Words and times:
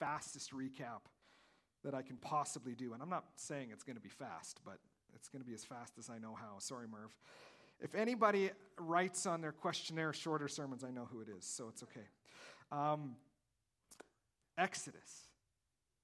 fastest 0.00 0.52
recap 0.52 1.02
that 1.84 1.94
I 1.94 2.02
can 2.02 2.16
possibly 2.16 2.74
do. 2.74 2.92
And 2.92 3.02
I'm 3.02 3.08
not 3.08 3.24
saying 3.36 3.68
it's 3.72 3.84
going 3.84 3.96
to 3.96 4.02
be 4.02 4.08
fast, 4.08 4.60
but 4.64 4.78
it's 5.14 5.28
going 5.28 5.42
to 5.42 5.46
be 5.46 5.54
as 5.54 5.64
fast 5.64 5.98
as 5.98 6.10
I 6.10 6.18
know 6.18 6.34
how. 6.34 6.58
Sorry, 6.58 6.86
Merv. 6.88 7.10
If 7.80 7.94
anybody 7.94 8.50
writes 8.78 9.24
on 9.26 9.40
their 9.40 9.52
questionnaire 9.52 10.12
shorter 10.12 10.48
sermons, 10.48 10.84
I 10.84 10.90
know 10.90 11.08
who 11.10 11.20
it 11.20 11.28
is, 11.28 11.44
so 11.44 11.68
it's 11.68 11.82
okay. 11.82 12.06
Um, 12.72 13.16
Exodus, 14.58 15.24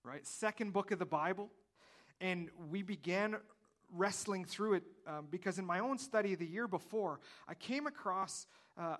right? 0.03 0.27
Second 0.27 0.73
book 0.73 0.91
of 0.91 0.99
the 0.99 1.07
Bible. 1.07 1.51
And 2.21 2.49
we 2.71 2.83
began 2.83 3.37
wrestling 3.93 4.45
through 4.45 4.75
it 4.75 4.83
um, 5.07 5.27
because 5.31 5.59
in 5.59 5.67
my 5.67 5.81
own 5.81 5.99
study 5.99 6.35
the 6.35 6.47
year 6.47 6.67
before, 6.67 7.21
I 7.47 7.55
came 7.55 7.87
across, 7.87 8.47
uh, 8.79 8.97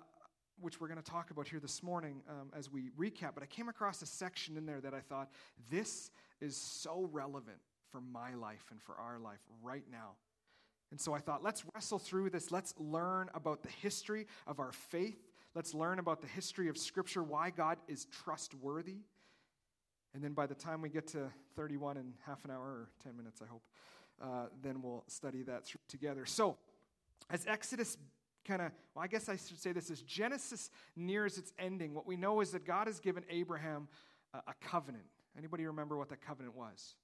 which 0.59 0.81
we're 0.81 0.87
going 0.87 1.01
to 1.01 1.11
talk 1.11 1.31
about 1.31 1.47
here 1.47 1.59
this 1.59 1.83
morning 1.83 2.21
um, 2.29 2.49
as 2.57 2.71
we 2.71 2.89
recap, 2.99 3.31
but 3.33 3.43
I 3.43 3.45
came 3.45 3.69
across 3.69 4.01
a 4.01 4.05
section 4.05 4.57
in 4.57 4.65
there 4.65 4.81
that 4.81 4.93
I 4.93 4.99
thought 4.99 5.29
this 5.69 6.11
is 6.41 6.55
so 6.55 7.09
relevant 7.11 7.57
for 7.91 8.01
my 8.01 8.33
life 8.33 8.65
and 8.71 8.81
for 8.81 8.95
our 8.95 9.19
life 9.19 9.39
right 9.61 9.83
now. 9.91 10.15
And 10.91 10.99
so 10.99 11.13
I 11.13 11.19
thought, 11.19 11.43
let's 11.43 11.63
wrestle 11.73 11.99
through 11.99 12.29
this. 12.29 12.51
Let's 12.51 12.73
learn 12.77 13.29
about 13.33 13.61
the 13.61 13.69
history 13.69 14.25
of 14.45 14.59
our 14.59 14.71
faith. 14.71 15.19
Let's 15.53 15.73
learn 15.73 15.99
about 15.99 16.21
the 16.21 16.27
history 16.27 16.69
of 16.69 16.77
Scripture, 16.77 17.23
why 17.23 17.49
God 17.49 17.77
is 17.87 18.05
trustworthy. 18.05 18.99
And 20.13 20.23
then 20.23 20.33
by 20.33 20.47
the 20.47 20.55
time 20.55 20.81
we 20.81 20.89
get 20.89 21.07
to 21.07 21.29
31 21.55 21.97
in 21.97 22.13
half 22.25 22.45
an 22.45 22.51
hour 22.51 22.63
or 22.63 22.89
10 23.03 23.17
minutes, 23.17 23.41
I 23.41 23.47
hope, 23.47 23.63
uh, 24.21 24.47
then 24.61 24.81
we'll 24.81 25.03
study 25.07 25.43
that 25.43 25.63
together. 25.87 26.25
So, 26.25 26.57
as 27.29 27.45
Exodus 27.45 27.97
kind 28.47 28.61
of, 28.61 28.71
well, 28.95 29.03
I 29.03 29.07
guess 29.07 29.29
I 29.29 29.35
should 29.35 29.59
say 29.59 29.71
this 29.71 29.91
as 29.91 30.01
Genesis 30.01 30.69
nears 30.95 31.37
its 31.37 31.53
ending, 31.59 31.93
what 31.93 32.07
we 32.07 32.15
know 32.15 32.41
is 32.41 32.51
that 32.51 32.65
God 32.65 32.87
has 32.87 32.99
given 32.99 33.23
Abraham 33.29 33.87
a, 34.33 34.37
a 34.37 34.53
covenant. 34.61 35.05
Anybody 35.37 35.65
remember 35.65 35.97
what 35.97 36.09
that 36.09 36.21
covenant 36.21 36.55
was? 36.55 36.95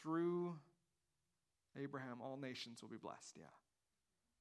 Through 0.00 0.56
Abraham, 1.80 2.20
all 2.20 2.36
nations 2.36 2.82
will 2.82 2.88
be 2.88 2.96
blessed. 2.96 3.36
Yeah. 3.38 3.44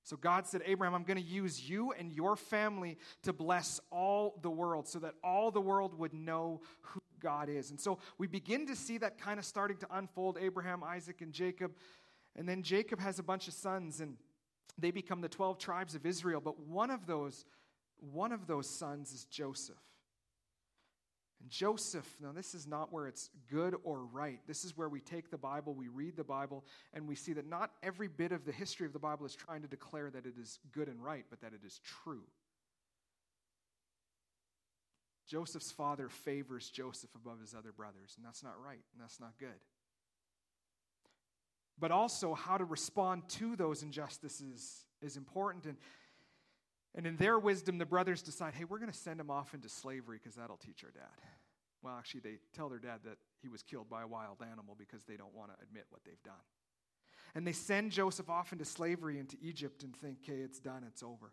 So 0.04 0.18
God 0.18 0.48
said, 0.48 0.62
Abraham, 0.66 0.96
I'm 0.96 1.04
going 1.04 1.22
to 1.22 1.24
use 1.24 1.70
you 1.70 1.92
and 1.92 2.12
your 2.12 2.36
family 2.36 2.98
to 3.22 3.34
bless 3.34 3.80
all 3.92 4.40
the 4.42 4.50
world 4.50 4.88
so 4.88 4.98
that 5.00 5.14
all 5.24 5.52
the 5.52 5.62
world 5.62 5.98
would 6.00 6.14
know 6.14 6.62
who 6.82 7.02
God 7.20 7.50
is. 7.50 7.70
And 7.70 7.80
so 7.80 8.00
we 8.18 8.26
begin 8.26 8.66
to 8.68 8.76
see 8.76 8.98
that 8.98 9.20
kind 9.20 9.38
of 9.38 9.46
starting 9.46 9.78
to 9.78 9.88
unfold 9.92 10.40
Abraham, 10.42 10.84
Isaac, 10.84 11.22
and 11.22 11.32
Jacob. 11.32 11.74
And 12.36 12.50
then 12.50 12.64
Jacob 12.64 13.00
has 13.00 13.20
a 13.20 13.24
bunch 13.24 13.48
of 13.48 13.54
sons 13.54 14.02
and 14.02 14.18
they 14.78 14.92
become 14.92 15.22
the 15.22 15.30
12 15.30 15.58
tribes 15.58 15.96
of 15.96 16.06
Israel. 16.06 16.42
But 16.44 16.60
one 16.60 16.90
of 16.90 17.06
those, 17.08 17.46
one 18.00 18.32
of 18.32 18.48
those 18.48 18.70
sons 18.70 19.12
is 19.14 19.26
Joseph. 19.26 19.76
And 21.42 21.50
Joseph, 21.50 22.08
now 22.22 22.32
this 22.32 22.54
is 22.54 22.68
not 22.68 22.94
where 22.94 23.08
it's 23.08 23.30
good 23.50 23.76
or 23.84 24.06
right. 24.06 24.40
This 24.48 24.64
is 24.64 24.78
where 24.78 24.90
we 24.90 25.00
take 25.00 25.32
the 25.32 25.38
Bible, 25.38 25.74
we 25.74 25.88
read 25.88 26.16
the 26.16 26.24
Bible, 26.24 26.64
and 26.94 27.08
we 27.08 27.16
see 27.16 27.34
that 27.34 27.48
not 27.48 27.72
every 27.82 28.08
bit 28.08 28.32
of 28.32 28.46
the 28.46 28.52
history 28.52 28.86
of 28.86 28.94
the 28.94 29.00
Bible 29.00 29.26
is 29.26 29.36
trying 29.36 29.62
to 29.64 29.68
declare 29.68 30.12
that 30.12 30.26
it 30.26 30.36
is 30.40 30.60
good 30.72 30.88
and 30.88 31.04
right, 31.04 31.26
but 31.30 31.42
that 31.42 31.54
it 31.54 31.66
is 31.66 31.80
true. 32.04 32.24
Joseph's 35.28 35.72
father 35.72 36.10
favors 36.10 36.70
Joseph 36.70 37.10
above 37.16 37.40
his 37.40 37.56
other 37.56 37.72
brothers, 37.72 38.16
and 38.18 38.26
that's 38.26 38.44
not 38.44 38.62
right, 38.64 38.84
and 38.94 39.02
that's 39.02 39.20
not 39.20 39.32
good. 39.40 39.48
But 41.80 41.92
also, 41.92 42.34
how 42.34 42.58
to 42.58 42.66
respond 42.66 43.28
to 43.30 43.56
those 43.56 43.82
injustices 43.82 44.86
is 45.02 45.18
important. 45.18 45.66
And 45.66 45.78
and 46.94 47.08
in 47.08 47.16
their 47.16 47.40
wisdom, 47.40 47.78
the 47.78 47.86
brothers 47.86 48.22
decide, 48.22 48.54
hey, 48.54 48.66
we're 48.66 48.80
going 48.80 48.92
to 48.92 48.98
send 48.98 49.20
him 49.20 49.30
off 49.30 49.54
into 49.54 49.70
slavery 49.70 50.20
because 50.22 50.36
that'll 50.36 50.58
teach 50.58 50.84
our 50.84 50.92
dad. 50.92 51.26
Well, 51.82 51.96
actually, 51.98 52.20
they 52.20 52.38
tell 52.54 52.70
their 52.70 52.80
dad 52.80 53.00
that 53.06 53.18
he 53.42 53.48
was 53.48 53.64
killed 53.64 53.90
by 53.90 54.04
a 54.04 54.08
wild 54.08 54.38
animal 54.42 54.76
because 54.78 55.04
they 55.06 55.16
don't 55.16 55.34
want 55.34 55.52
to 55.52 55.64
admit 55.64 55.86
what 55.90 56.04
they've 56.04 56.22
done. 56.24 56.34
And 57.34 57.48
they 57.48 57.54
send 57.54 57.92
Joseph 57.92 58.30
off 58.30 58.52
into 58.52 58.66
slavery 58.66 59.18
into 59.18 59.38
Egypt 59.42 59.84
and 59.84 59.96
think, 59.96 60.18
okay, 60.24 60.40
it's 60.42 60.60
done, 60.60 60.84
it's 60.86 61.02
over. 61.02 61.32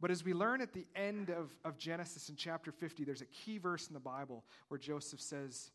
But 0.00 0.10
as 0.10 0.24
we 0.24 0.34
learn 0.34 0.60
at 0.60 0.72
the 0.72 0.86
end 0.96 1.30
of, 1.30 1.56
of 1.64 1.78
Genesis 1.78 2.28
in 2.28 2.34
chapter 2.34 2.72
50, 2.72 3.04
there's 3.04 3.20
a 3.20 3.26
key 3.26 3.58
verse 3.58 3.86
in 3.86 3.94
the 3.94 4.00
Bible 4.00 4.44
where 4.66 4.78
Joseph 4.78 5.20
says, 5.20 5.70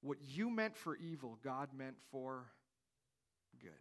What 0.00 0.18
you 0.20 0.50
meant 0.50 0.76
for 0.76 0.96
evil, 0.96 1.38
God 1.42 1.70
meant 1.76 1.96
for 2.10 2.46
good 3.60 3.72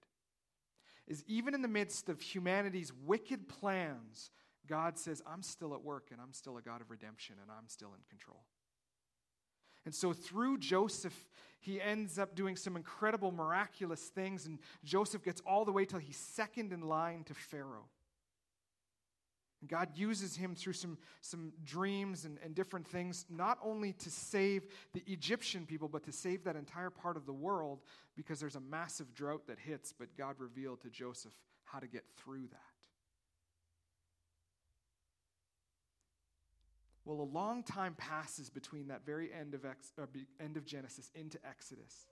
is 1.07 1.23
even 1.27 1.53
in 1.53 1.61
the 1.61 1.67
midst 1.67 2.09
of 2.09 2.21
humanity's 2.21 2.91
wicked 3.05 3.47
plans, 3.47 4.29
God 4.67 4.97
says, 4.97 5.21
I'm 5.25 5.41
still 5.41 5.73
at 5.73 5.81
work 5.81 6.09
and 6.11 6.19
I'm 6.21 6.33
still 6.33 6.57
a 6.57 6.61
God 6.61 6.81
of 6.81 6.91
redemption 6.91 7.35
and 7.41 7.49
I'm 7.49 7.67
still 7.67 7.93
in 7.93 8.01
control. 8.09 8.43
And 9.85 9.95
so 9.95 10.11
through 10.11 10.57
Joseph, 10.57 11.29
he 11.61 11.81
ends 11.81 12.19
up 12.19 12.35
doing 12.35 12.57
some 12.57 12.75
incredible, 12.75 13.31
miraculous 13.31 14.01
things. 14.01 14.45
And 14.45 14.59
Joseph 14.83 15.23
gets 15.23 15.41
all 15.47 15.63
the 15.63 15.71
way 15.71 15.85
till 15.85 15.99
he's 15.99 16.17
second 16.17 16.73
in 16.73 16.81
line 16.81 17.23
to 17.23 17.33
Pharaoh. 17.33 17.87
God 19.65 19.89
uses 19.95 20.35
him 20.35 20.53
through 20.53 20.73
some, 20.73 20.99
some 21.21 21.51
dreams 21.63 22.25
and, 22.25 22.37
and 22.43 22.53
different 22.53 22.87
things, 22.87 23.25
not 23.27 23.57
only 23.63 23.93
to 23.93 24.11
save 24.11 24.67
the 24.93 25.03
Egyptian 25.07 25.65
people, 25.65 25.87
but 25.87 26.03
to 26.03 26.11
save 26.11 26.43
that 26.43 26.55
entire 26.55 26.91
part 26.91 27.17
of 27.17 27.25
the 27.25 27.33
world 27.33 27.79
because 28.15 28.39
there's 28.39 28.55
a 28.55 28.61
massive 28.61 29.15
drought 29.15 29.47
that 29.47 29.57
hits, 29.57 29.93
but 29.97 30.15
God 30.15 30.35
revealed 30.37 30.81
to 30.81 30.89
Joseph 30.89 31.33
how 31.63 31.79
to 31.79 31.87
get 31.87 32.03
through 32.17 32.47
that. 32.47 32.61
Well, 37.03 37.21
a 37.21 37.31
long 37.33 37.63
time 37.63 37.95
passes 37.97 38.49
between 38.49 38.89
that 38.89 39.05
very 39.05 39.31
end 39.33 39.53
of, 39.53 39.65
Ex, 39.65 39.91
uh, 39.99 40.05
end 40.39 40.57
of 40.57 40.65
Genesis 40.65 41.09
into 41.15 41.39
Exodus. 41.47 42.05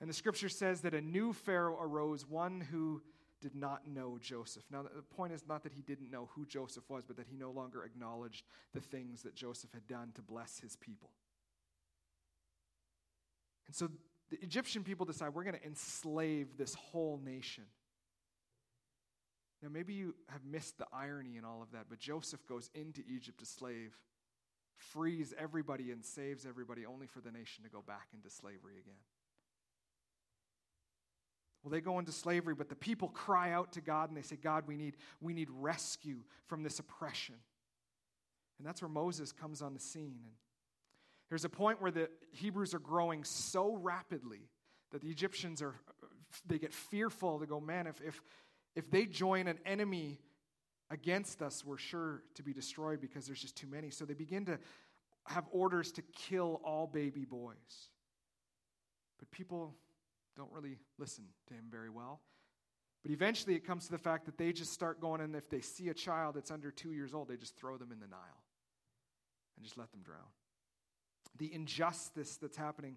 And 0.00 0.10
the 0.10 0.14
scripture 0.14 0.48
says 0.48 0.80
that 0.80 0.94
a 0.94 1.00
new 1.00 1.32
Pharaoh 1.32 1.78
arose, 1.80 2.26
one 2.26 2.60
who 2.60 3.02
did 3.44 3.54
not 3.54 3.86
know 3.86 4.18
Joseph. 4.22 4.64
Now, 4.70 4.82
the 4.82 5.02
point 5.02 5.34
is 5.34 5.44
not 5.46 5.62
that 5.64 5.72
he 5.74 5.82
didn't 5.82 6.10
know 6.10 6.30
who 6.34 6.46
Joseph 6.46 6.88
was, 6.88 7.04
but 7.06 7.18
that 7.18 7.26
he 7.30 7.36
no 7.36 7.50
longer 7.50 7.84
acknowledged 7.84 8.46
the 8.72 8.80
things 8.80 9.22
that 9.22 9.34
Joseph 9.34 9.70
had 9.74 9.86
done 9.86 10.12
to 10.14 10.22
bless 10.22 10.58
his 10.60 10.76
people. 10.76 11.10
And 13.66 13.76
so 13.76 13.90
the 14.30 14.38
Egyptian 14.40 14.82
people 14.82 15.04
decide 15.04 15.34
we're 15.34 15.44
going 15.44 15.58
to 15.58 15.66
enslave 15.66 16.56
this 16.56 16.74
whole 16.74 17.20
nation. 17.22 17.64
Now, 19.62 19.68
maybe 19.70 19.92
you 19.92 20.14
have 20.30 20.44
missed 20.46 20.78
the 20.78 20.86
irony 20.90 21.36
in 21.36 21.44
all 21.44 21.60
of 21.60 21.70
that, 21.72 21.86
but 21.90 21.98
Joseph 21.98 22.46
goes 22.46 22.70
into 22.74 23.02
Egypt 23.06 23.40
to 23.40 23.46
slave, 23.46 23.94
frees 24.74 25.34
everybody, 25.38 25.90
and 25.90 26.02
saves 26.02 26.46
everybody, 26.46 26.86
only 26.86 27.06
for 27.06 27.20
the 27.20 27.30
nation 27.30 27.62
to 27.64 27.70
go 27.70 27.82
back 27.86 28.08
into 28.14 28.30
slavery 28.30 28.78
again. 28.80 29.00
Well, 31.64 31.70
they 31.70 31.80
go 31.80 31.98
into 31.98 32.12
slavery, 32.12 32.54
but 32.54 32.68
the 32.68 32.74
people 32.74 33.08
cry 33.08 33.52
out 33.52 33.72
to 33.72 33.80
God 33.80 34.10
and 34.10 34.18
they 34.18 34.22
say, 34.22 34.36
God, 34.36 34.64
we 34.66 34.76
need, 34.76 34.98
we 35.22 35.32
need 35.32 35.48
rescue 35.50 36.18
from 36.46 36.62
this 36.62 36.78
oppression. 36.78 37.36
And 38.58 38.68
that's 38.68 38.82
where 38.82 38.88
Moses 38.90 39.32
comes 39.32 39.62
on 39.62 39.72
the 39.72 39.80
scene. 39.80 40.20
And 40.22 40.32
there's 41.30 41.46
a 41.46 41.48
point 41.48 41.80
where 41.80 41.90
the 41.90 42.10
Hebrews 42.32 42.74
are 42.74 42.78
growing 42.78 43.24
so 43.24 43.76
rapidly 43.76 44.50
that 44.92 45.00
the 45.00 45.08
Egyptians 45.08 45.62
are, 45.62 45.74
they 46.46 46.58
get 46.58 46.74
fearful. 46.74 47.38
They 47.38 47.46
go, 47.46 47.60
man, 47.60 47.86
if, 47.86 47.98
if, 48.02 48.20
if 48.76 48.90
they 48.90 49.06
join 49.06 49.48
an 49.48 49.58
enemy 49.64 50.20
against 50.90 51.40
us, 51.40 51.64
we're 51.64 51.78
sure 51.78 52.22
to 52.34 52.42
be 52.42 52.52
destroyed 52.52 53.00
because 53.00 53.26
there's 53.26 53.40
just 53.40 53.56
too 53.56 53.66
many. 53.66 53.88
So 53.88 54.04
they 54.04 54.12
begin 54.12 54.44
to 54.44 54.58
have 55.26 55.44
orders 55.50 55.92
to 55.92 56.02
kill 56.02 56.60
all 56.62 56.86
baby 56.86 57.24
boys. 57.24 57.88
But 59.18 59.30
people 59.30 59.74
don't 60.36 60.52
really 60.52 60.78
listen 60.98 61.24
to 61.48 61.54
him 61.54 61.64
very 61.70 61.90
well. 61.90 62.20
But 63.02 63.12
eventually 63.12 63.54
it 63.54 63.66
comes 63.66 63.84
to 63.86 63.92
the 63.92 63.98
fact 63.98 64.24
that 64.26 64.38
they 64.38 64.52
just 64.52 64.72
start 64.72 65.00
going, 65.00 65.20
and 65.20 65.36
if 65.36 65.50
they 65.50 65.60
see 65.60 65.90
a 65.90 65.94
child 65.94 66.36
that's 66.36 66.50
under 66.50 66.70
two 66.70 66.92
years 66.92 67.12
old, 67.12 67.28
they 67.28 67.36
just 67.36 67.56
throw 67.56 67.76
them 67.76 67.92
in 67.92 68.00
the 68.00 68.06
Nile 68.06 68.42
and 69.56 69.64
just 69.64 69.76
let 69.76 69.90
them 69.92 70.00
drown. 70.02 70.20
The 71.36 71.52
injustice 71.52 72.38
that's 72.40 72.56
happening, 72.56 72.96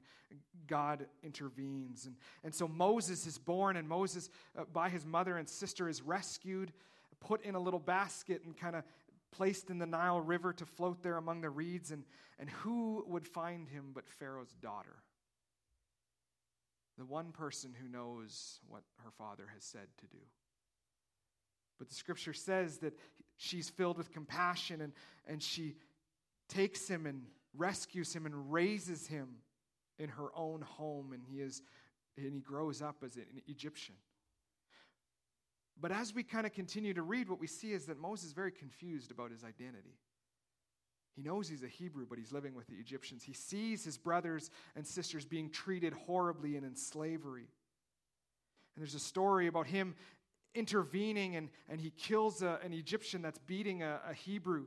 God 0.67 1.07
intervenes. 1.23 2.05
And, 2.05 2.15
and 2.43 2.53
so 2.55 2.67
Moses 2.67 3.25
is 3.25 3.37
born, 3.37 3.75
and 3.77 3.89
Moses, 3.89 4.29
uh, 4.57 4.63
by 4.71 4.89
his 4.89 5.05
mother 5.05 5.37
and 5.37 5.49
sister, 5.49 5.89
is 5.89 6.01
rescued, 6.01 6.71
put 7.19 7.43
in 7.43 7.55
a 7.55 7.59
little 7.59 7.79
basket, 7.79 8.43
and 8.45 8.55
kind 8.55 8.75
of 8.75 8.83
placed 9.31 9.69
in 9.69 9.79
the 9.79 9.85
Nile 9.85 10.21
River 10.21 10.53
to 10.53 10.65
float 10.65 11.03
there 11.03 11.17
among 11.17 11.41
the 11.41 11.49
reeds. 11.49 11.91
And, 11.91 12.03
and 12.39 12.49
who 12.49 13.03
would 13.07 13.27
find 13.27 13.67
him 13.67 13.91
but 13.93 14.07
Pharaoh's 14.07 14.55
daughter? 14.61 14.95
One 17.07 17.31
person 17.31 17.73
who 17.79 17.87
knows 17.87 18.59
what 18.67 18.83
her 19.03 19.11
father 19.11 19.45
has 19.53 19.63
said 19.63 19.87
to 19.99 20.07
do. 20.07 20.23
But 21.77 21.89
the 21.89 21.95
scripture 21.95 22.33
says 22.33 22.79
that 22.79 22.97
she's 23.37 23.69
filled 23.69 23.97
with 23.97 24.11
compassion 24.11 24.81
and, 24.81 24.93
and 25.27 25.41
she 25.41 25.75
takes 26.49 26.87
him 26.87 27.05
and 27.05 27.23
rescues 27.55 28.13
him 28.13 28.25
and 28.25 28.51
raises 28.51 29.07
him 29.07 29.27
in 29.99 30.09
her 30.09 30.29
own 30.35 30.61
home, 30.61 31.11
and 31.13 31.23
he 31.23 31.41
is 31.41 31.61
and 32.17 32.33
he 32.33 32.39
grows 32.39 32.81
up 32.81 32.97
as 33.03 33.15
an 33.15 33.25
Egyptian. 33.47 33.95
But 35.79 35.91
as 35.91 36.15
we 36.15 36.23
kind 36.23 36.47
of 36.47 36.53
continue 36.53 36.93
to 36.95 37.03
read, 37.03 37.29
what 37.29 37.39
we 37.39 37.45
see 37.45 37.73
is 37.73 37.85
that 37.85 37.99
Moses 37.99 38.27
is 38.27 38.33
very 38.33 38.51
confused 38.51 39.11
about 39.11 39.29
his 39.29 39.43
identity. 39.43 39.99
He 41.17 41.23
knows 41.23 41.49
he's 41.49 41.63
a 41.63 41.67
Hebrew, 41.67 42.05
but 42.07 42.19
he's 42.19 42.31
living 42.31 42.53
with 42.53 42.67
the 42.67 42.75
Egyptians. 42.75 43.23
He 43.23 43.33
sees 43.33 43.83
his 43.83 43.97
brothers 43.97 44.51
and 44.75 44.85
sisters 44.85 45.25
being 45.25 45.49
treated 45.49 45.91
horribly 45.93 46.55
and 46.55 46.63
in 46.63 46.75
slavery. 46.75 47.47
And 48.75 48.83
there's 48.83 48.93
a 48.93 48.99
story 48.99 49.47
about 49.47 49.65
him 49.65 49.95
intervening, 50.53 51.35
and, 51.35 51.49
and 51.69 51.81
he 51.81 51.89
kills 51.89 52.43
a, 52.43 52.59
an 52.63 52.71
Egyptian 52.71 53.23
that's 53.23 53.39
beating 53.39 53.81
a, 53.81 53.99
a 54.07 54.13
Hebrew. 54.13 54.65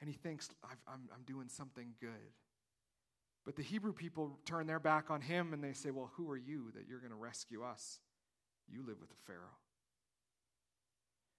And 0.00 0.08
he 0.08 0.14
thinks, 0.14 0.50
i 0.62 0.92
am 0.92 1.08
I'm 1.12 1.22
doing 1.26 1.48
something 1.48 1.88
good. 2.00 2.10
But 3.44 3.56
the 3.56 3.62
Hebrew 3.62 3.92
people 3.92 4.38
turn 4.44 4.68
their 4.68 4.78
back 4.78 5.10
on 5.10 5.20
him 5.20 5.52
and 5.52 5.64
they 5.64 5.72
say, 5.72 5.90
Well, 5.90 6.12
who 6.14 6.30
are 6.30 6.36
you 6.36 6.70
that 6.76 6.86
you're 6.88 7.00
going 7.00 7.10
to 7.10 7.16
rescue 7.16 7.64
us? 7.64 7.98
You 8.68 8.84
live 8.86 9.00
with 9.00 9.08
the 9.08 9.16
Pharaoh. 9.26 9.58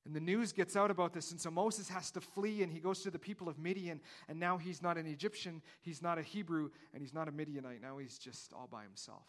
And 0.07 0.15
the 0.15 0.21
news 0.21 0.54
gets 0.54 0.77
out 0.77 0.89
about 0.89 1.12
this, 1.12 1.31
and 1.31 1.42
so 1.42 1.51
Moses 1.51 1.89
has 1.89 2.12
to 2.12 2.21
flee, 2.21 2.63
and 2.63 2.71
he 2.71 2.80
goes 2.80 3.01
to 3.01 3.12
the 3.12 3.19
people 3.19 3.50
of 3.50 3.59
Midian, 3.59 4.00
and 4.30 4.39
now 4.39 4.57
he's 4.57 4.81
not 4.81 4.98
an 4.98 5.06
Egyptian, 5.06 5.62
he's 5.81 6.01
not 6.01 6.18
a 6.18 6.21
Hebrew, 6.21 6.69
and 6.94 7.01
he's 7.01 7.13
not 7.13 7.27
a 7.27 7.31
Midianite. 7.33 7.81
Now 7.81 7.98
he's 7.98 8.18
just 8.18 8.54
all 8.54 8.69
by 8.71 8.83
himself. 8.83 9.27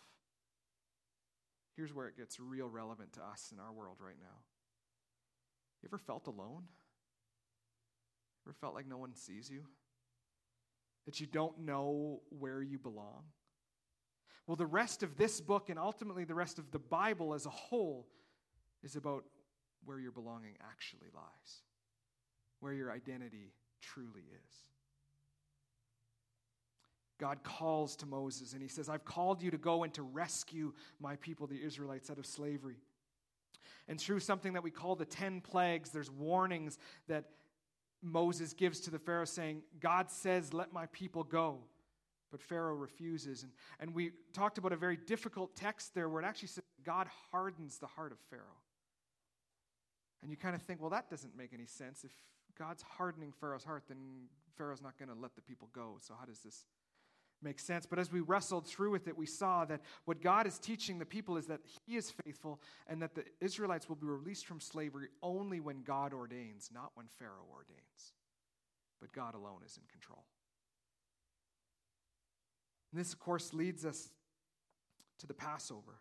Here's 1.74 1.92
where 1.92 2.06
it 2.06 2.16
gets 2.16 2.38
real 2.38 2.68
relevant 2.68 3.12
to 3.14 3.20
us 3.24 3.52
in 3.52 3.58
our 3.58 3.72
world 3.72 3.96
right 3.98 4.20
now. 4.20 4.38
You 5.82 5.88
ever 5.88 5.98
felt 5.98 6.28
alone? 6.28 6.62
Ever 8.46 8.54
felt 8.60 8.74
like 8.74 8.86
no 8.86 8.98
one 8.98 9.16
sees 9.16 9.50
you? 9.50 9.64
That 11.06 11.18
you 11.18 11.26
don't 11.26 11.58
know 11.58 12.20
where 12.30 12.62
you 12.62 12.78
belong? 12.78 13.24
Well, 14.46 14.54
the 14.54 14.64
rest 14.64 15.02
of 15.02 15.16
this 15.16 15.40
book 15.40 15.70
and 15.70 15.78
ultimately 15.78 16.22
the 16.22 16.36
rest 16.36 16.60
of 16.60 16.70
the 16.70 16.78
Bible 16.78 17.34
as 17.34 17.46
a 17.46 17.50
whole 17.50 18.06
is 18.84 18.94
about 18.94 19.24
where 19.88 19.98
your 19.98 20.12
belonging 20.12 20.52
actually 20.62 21.08
lies, 21.14 21.62
where 22.60 22.74
your 22.74 22.92
identity 22.92 23.54
truly 23.80 24.20
is. 24.20 24.54
God 27.18 27.42
calls 27.42 27.96
to 27.96 28.06
Moses 28.06 28.52
and 28.52 28.60
he 28.60 28.68
says, 28.68 28.90
I've 28.90 29.06
called 29.06 29.42
you 29.42 29.50
to 29.50 29.56
go 29.56 29.84
and 29.84 29.94
to 29.94 30.02
rescue 30.02 30.74
my 31.00 31.16
people, 31.16 31.46
the 31.46 31.60
Israelites, 31.64 32.10
out 32.10 32.18
of 32.18 32.26
slavery. 32.26 32.76
And 33.88 33.98
through 33.98 34.20
something 34.20 34.52
that 34.52 34.62
we 34.62 34.70
call 34.70 34.94
the 34.94 35.06
10 35.06 35.40
plagues, 35.40 35.88
there's 35.88 36.10
warnings 36.10 36.78
that 37.08 37.24
Moses 38.02 38.52
gives 38.52 38.80
to 38.80 38.90
the 38.90 38.98
Pharaoh 38.98 39.24
saying, 39.24 39.62
God 39.80 40.10
says, 40.10 40.52
let 40.52 40.70
my 40.70 40.84
people 40.92 41.24
go. 41.24 41.60
But 42.30 42.42
Pharaoh 42.42 42.74
refuses. 42.74 43.42
And, 43.42 43.52
and 43.80 43.94
we 43.94 44.12
talked 44.34 44.58
about 44.58 44.74
a 44.74 44.76
very 44.76 44.98
difficult 44.98 45.56
text 45.56 45.94
there 45.94 46.10
where 46.10 46.22
it 46.22 46.26
actually 46.26 46.48
says 46.48 46.64
God 46.84 47.08
hardens 47.32 47.78
the 47.78 47.86
heart 47.86 48.12
of 48.12 48.18
Pharaoh. 48.28 48.42
And 50.22 50.30
you 50.30 50.36
kind 50.36 50.54
of 50.54 50.62
think, 50.62 50.80
well, 50.80 50.90
that 50.90 51.10
doesn't 51.10 51.36
make 51.36 51.52
any 51.52 51.66
sense. 51.66 52.04
If 52.04 52.12
God's 52.58 52.82
hardening 52.82 53.32
Pharaoh's 53.32 53.64
heart, 53.64 53.84
then 53.88 54.28
Pharaoh's 54.56 54.82
not 54.82 54.98
going 54.98 55.08
to 55.08 55.14
let 55.14 55.34
the 55.36 55.42
people 55.42 55.68
go. 55.72 55.96
So, 56.00 56.14
how 56.18 56.26
does 56.26 56.40
this 56.40 56.66
make 57.40 57.60
sense? 57.60 57.86
But 57.86 58.00
as 58.00 58.12
we 58.12 58.20
wrestled 58.20 58.66
through 58.66 58.90
with 58.90 59.06
it, 59.06 59.16
we 59.16 59.26
saw 59.26 59.64
that 59.66 59.80
what 60.04 60.20
God 60.20 60.46
is 60.46 60.58
teaching 60.58 60.98
the 60.98 61.06
people 61.06 61.36
is 61.36 61.46
that 61.46 61.60
He 61.86 61.96
is 61.96 62.12
faithful 62.24 62.60
and 62.88 63.00
that 63.00 63.14
the 63.14 63.24
Israelites 63.40 63.88
will 63.88 63.96
be 63.96 64.06
released 64.06 64.46
from 64.46 64.60
slavery 64.60 65.08
only 65.22 65.60
when 65.60 65.82
God 65.82 66.12
ordains, 66.12 66.70
not 66.74 66.90
when 66.94 67.06
Pharaoh 67.18 67.46
ordains. 67.52 68.12
But 69.00 69.12
God 69.12 69.34
alone 69.34 69.60
is 69.64 69.76
in 69.76 69.84
control. 69.92 70.24
And 72.92 73.00
this, 73.00 73.12
of 73.12 73.20
course, 73.20 73.52
leads 73.52 73.84
us 73.84 74.10
to 75.18 75.26
the 75.26 75.34
Passover, 75.34 76.00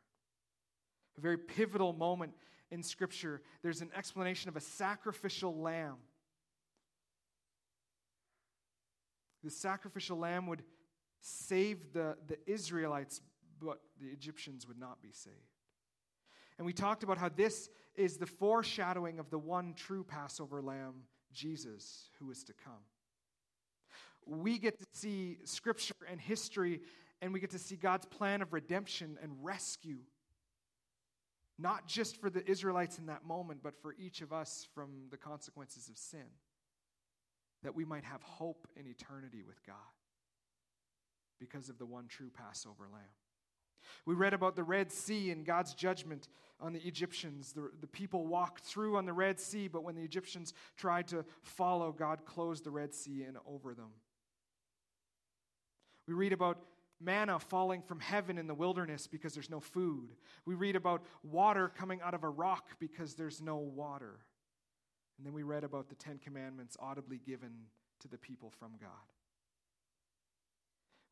a 1.17 1.21
very 1.21 1.37
pivotal 1.37 1.93
moment 1.93 2.33
in 2.71 2.83
Scripture, 2.83 3.41
there's 3.63 3.81
an 3.81 3.89
explanation 3.95 4.49
of 4.49 4.55
a 4.55 4.61
sacrificial 4.61 5.55
lamb. 5.55 5.95
The 9.43 9.49
sacrificial 9.49 10.17
lamb 10.17 10.47
would 10.47 10.63
save 11.21 11.93
the, 11.93 12.17
the 12.27 12.37
Israelites, 12.45 13.21
but 13.59 13.79
the 13.99 14.07
Egyptians 14.07 14.67
would 14.67 14.79
not 14.79 15.01
be 15.01 15.11
saved. 15.11 15.35
And 16.57 16.65
we 16.65 16.73
talked 16.73 17.03
about 17.03 17.17
how 17.17 17.29
this 17.29 17.69
is 17.95 18.17
the 18.17 18.25
foreshadowing 18.25 19.19
of 19.19 19.29
the 19.29 19.37
one 19.37 19.73
true 19.75 20.03
Passover 20.03 20.61
lamb, 20.61 21.03
Jesus, 21.31 22.09
who 22.19 22.29
is 22.31 22.43
to 22.45 22.53
come. 22.53 22.73
We 24.25 24.57
get 24.57 24.77
to 24.79 24.85
see 24.91 25.37
scripture 25.45 25.95
and 26.09 26.19
history, 26.19 26.81
and 27.21 27.31
we 27.31 27.39
get 27.39 27.51
to 27.51 27.59
see 27.59 27.75
God's 27.75 28.05
plan 28.05 28.41
of 28.41 28.53
redemption 28.53 29.17
and 29.21 29.31
rescue 29.41 29.99
not 31.59 31.87
just 31.87 32.17
for 32.17 32.29
the 32.29 32.47
Israelites 32.49 32.97
in 32.97 33.07
that 33.07 33.25
moment, 33.25 33.61
but 33.63 33.81
for 33.81 33.95
each 33.97 34.21
of 34.21 34.31
us 34.31 34.67
from 34.73 35.07
the 35.09 35.17
consequences 35.17 35.89
of 35.89 35.97
sin, 35.97 36.27
that 37.63 37.75
we 37.75 37.85
might 37.85 38.03
have 38.03 38.21
hope 38.21 38.67
in 38.75 38.85
eternity 38.87 39.43
with 39.45 39.65
God 39.65 39.75
because 41.39 41.69
of 41.69 41.77
the 41.77 41.85
one 41.85 42.07
true 42.07 42.29
Passover 42.29 42.87
lamb. 42.91 43.03
We 44.05 44.15
read 44.15 44.33
about 44.33 44.55
the 44.55 44.63
Red 44.63 44.91
Sea 44.91 45.31
and 45.31 45.45
God's 45.45 45.73
judgment 45.73 46.27
on 46.59 46.73
the 46.73 46.85
Egyptians. 46.85 47.53
The, 47.53 47.69
the 47.79 47.87
people 47.87 48.25
walked 48.27 48.63
through 48.63 48.97
on 48.97 49.05
the 49.05 49.13
Red 49.13 49.39
Sea, 49.39 49.67
but 49.67 49.83
when 49.83 49.95
the 49.95 50.03
Egyptians 50.03 50.53
tried 50.75 51.07
to 51.09 51.25
follow, 51.41 51.91
God 51.91 52.25
closed 52.25 52.63
the 52.63 52.71
Red 52.71 52.93
Sea 52.93 53.23
in 53.27 53.37
over 53.47 53.73
them. 53.73 53.91
We 56.07 56.13
read 56.13 56.33
about 56.33 56.59
manna 56.99 57.39
falling 57.39 57.81
from 57.81 57.99
heaven 57.99 58.37
in 58.37 58.47
the 58.47 58.53
wilderness 58.53 59.07
because 59.07 59.33
there's 59.33 59.49
no 59.49 59.59
food. 59.59 60.15
We 60.45 60.55
read 60.55 60.75
about 60.75 61.03
water 61.23 61.71
coming 61.77 62.01
out 62.01 62.13
of 62.13 62.23
a 62.23 62.29
rock 62.29 62.65
because 62.79 63.13
there's 63.15 63.41
no 63.41 63.57
water. 63.57 64.19
And 65.17 65.25
then 65.25 65.33
we 65.33 65.43
read 65.43 65.63
about 65.63 65.89
the 65.89 65.95
Ten 65.95 66.17
Commandments 66.17 66.77
audibly 66.79 67.17
given 67.17 67.51
to 68.01 68.07
the 68.07 68.17
people 68.17 68.51
from 68.59 68.73
God. 68.79 68.89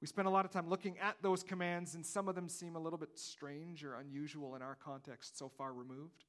We 0.02 0.08
spent 0.08 0.28
a 0.28 0.32
lot 0.32 0.46
of 0.46 0.52
time 0.52 0.70
looking 0.70 1.00
at 1.00 1.16
those 1.22 1.42
commands, 1.42 1.96
and 1.96 2.06
some 2.06 2.28
of 2.28 2.36
them 2.36 2.50
seem 2.50 2.76
a 2.76 2.80
little 2.80 3.00
bit 3.00 3.18
strange 3.18 3.84
or 3.84 3.96
unusual 3.96 4.56
in 4.56 4.62
our 4.62 4.76
context 4.76 5.38
so 5.38 5.50
far 5.50 5.74
removed. 5.74 6.26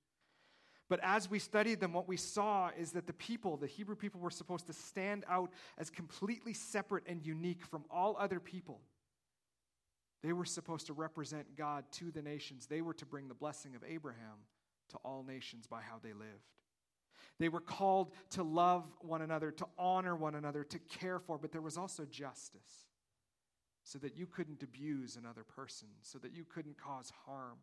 But 0.88 1.00
as 1.02 1.28
we 1.28 1.40
studied 1.40 1.80
them, 1.80 1.92
what 1.92 2.08
we 2.08 2.16
saw 2.16 2.70
is 2.78 2.92
that 2.92 3.06
the 3.06 3.12
people, 3.12 3.56
the 3.56 3.66
Hebrew 3.66 3.96
people, 3.96 4.20
were 4.20 4.30
supposed 4.30 4.68
to 4.68 4.72
stand 4.72 5.24
out 5.28 5.50
as 5.78 5.90
completely 5.90 6.54
separate 6.54 7.04
and 7.06 7.26
unique 7.26 7.64
from 7.66 7.84
all 7.90 8.16
other 8.18 8.38
people. 8.38 8.80
They 10.22 10.32
were 10.32 10.44
supposed 10.44 10.86
to 10.86 10.92
represent 10.92 11.56
God 11.56 11.84
to 11.92 12.10
the 12.10 12.22
nations. 12.22 12.66
They 12.66 12.80
were 12.80 12.94
to 12.94 13.06
bring 13.06 13.28
the 13.28 13.34
blessing 13.34 13.74
of 13.74 13.82
Abraham 13.86 14.44
to 14.90 14.96
all 15.04 15.22
nations 15.22 15.66
by 15.66 15.80
how 15.80 15.98
they 16.02 16.12
lived. 16.12 16.52
They 17.38 17.48
were 17.48 17.60
called 17.60 18.12
to 18.30 18.42
love 18.42 18.84
one 19.00 19.22
another, 19.22 19.50
to 19.50 19.66
honor 19.78 20.16
one 20.16 20.34
another, 20.34 20.64
to 20.64 20.78
care 20.78 21.18
for, 21.18 21.38
but 21.38 21.52
there 21.52 21.60
was 21.60 21.76
also 21.76 22.04
justice 22.04 22.86
so 23.84 23.98
that 23.98 24.16
you 24.16 24.26
couldn't 24.26 24.62
abuse 24.62 25.16
another 25.16 25.44
person, 25.44 25.88
so 26.02 26.18
that 26.18 26.32
you 26.34 26.44
couldn't 26.44 26.76
cause 26.78 27.12
harm. 27.26 27.58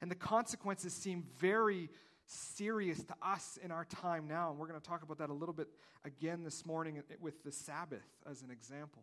And 0.00 0.10
the 0.10 0.14
consequences 0.14 0.92
seem 0.92 1.24
very 1.40 1.88
serious 2.26 3.02
to 3.04 3.14
us 3.22 3.58
in 3.64 3.70
our 3.70 3.84
time 3.86 4.28
now. 4.28 4.50
And 4.50 4.58
we're 4.58 4.68
going 4.68 4.80
to 4.80 4.86
talk 4.86 5.02
about 5.02 5.18
that 5.18 5.30
a 5.30 5.34
little 5.34 5.54
bit 5.54 5.68
again 6.04 6.44
this 6.44 6.64
morning 6.66 7.02
with 7.20 7.42
the 7.42 7.50
Sabbath 7.50 8.06
as 8.30 8.42
an 8.42 8.50
example. 8.50 9.02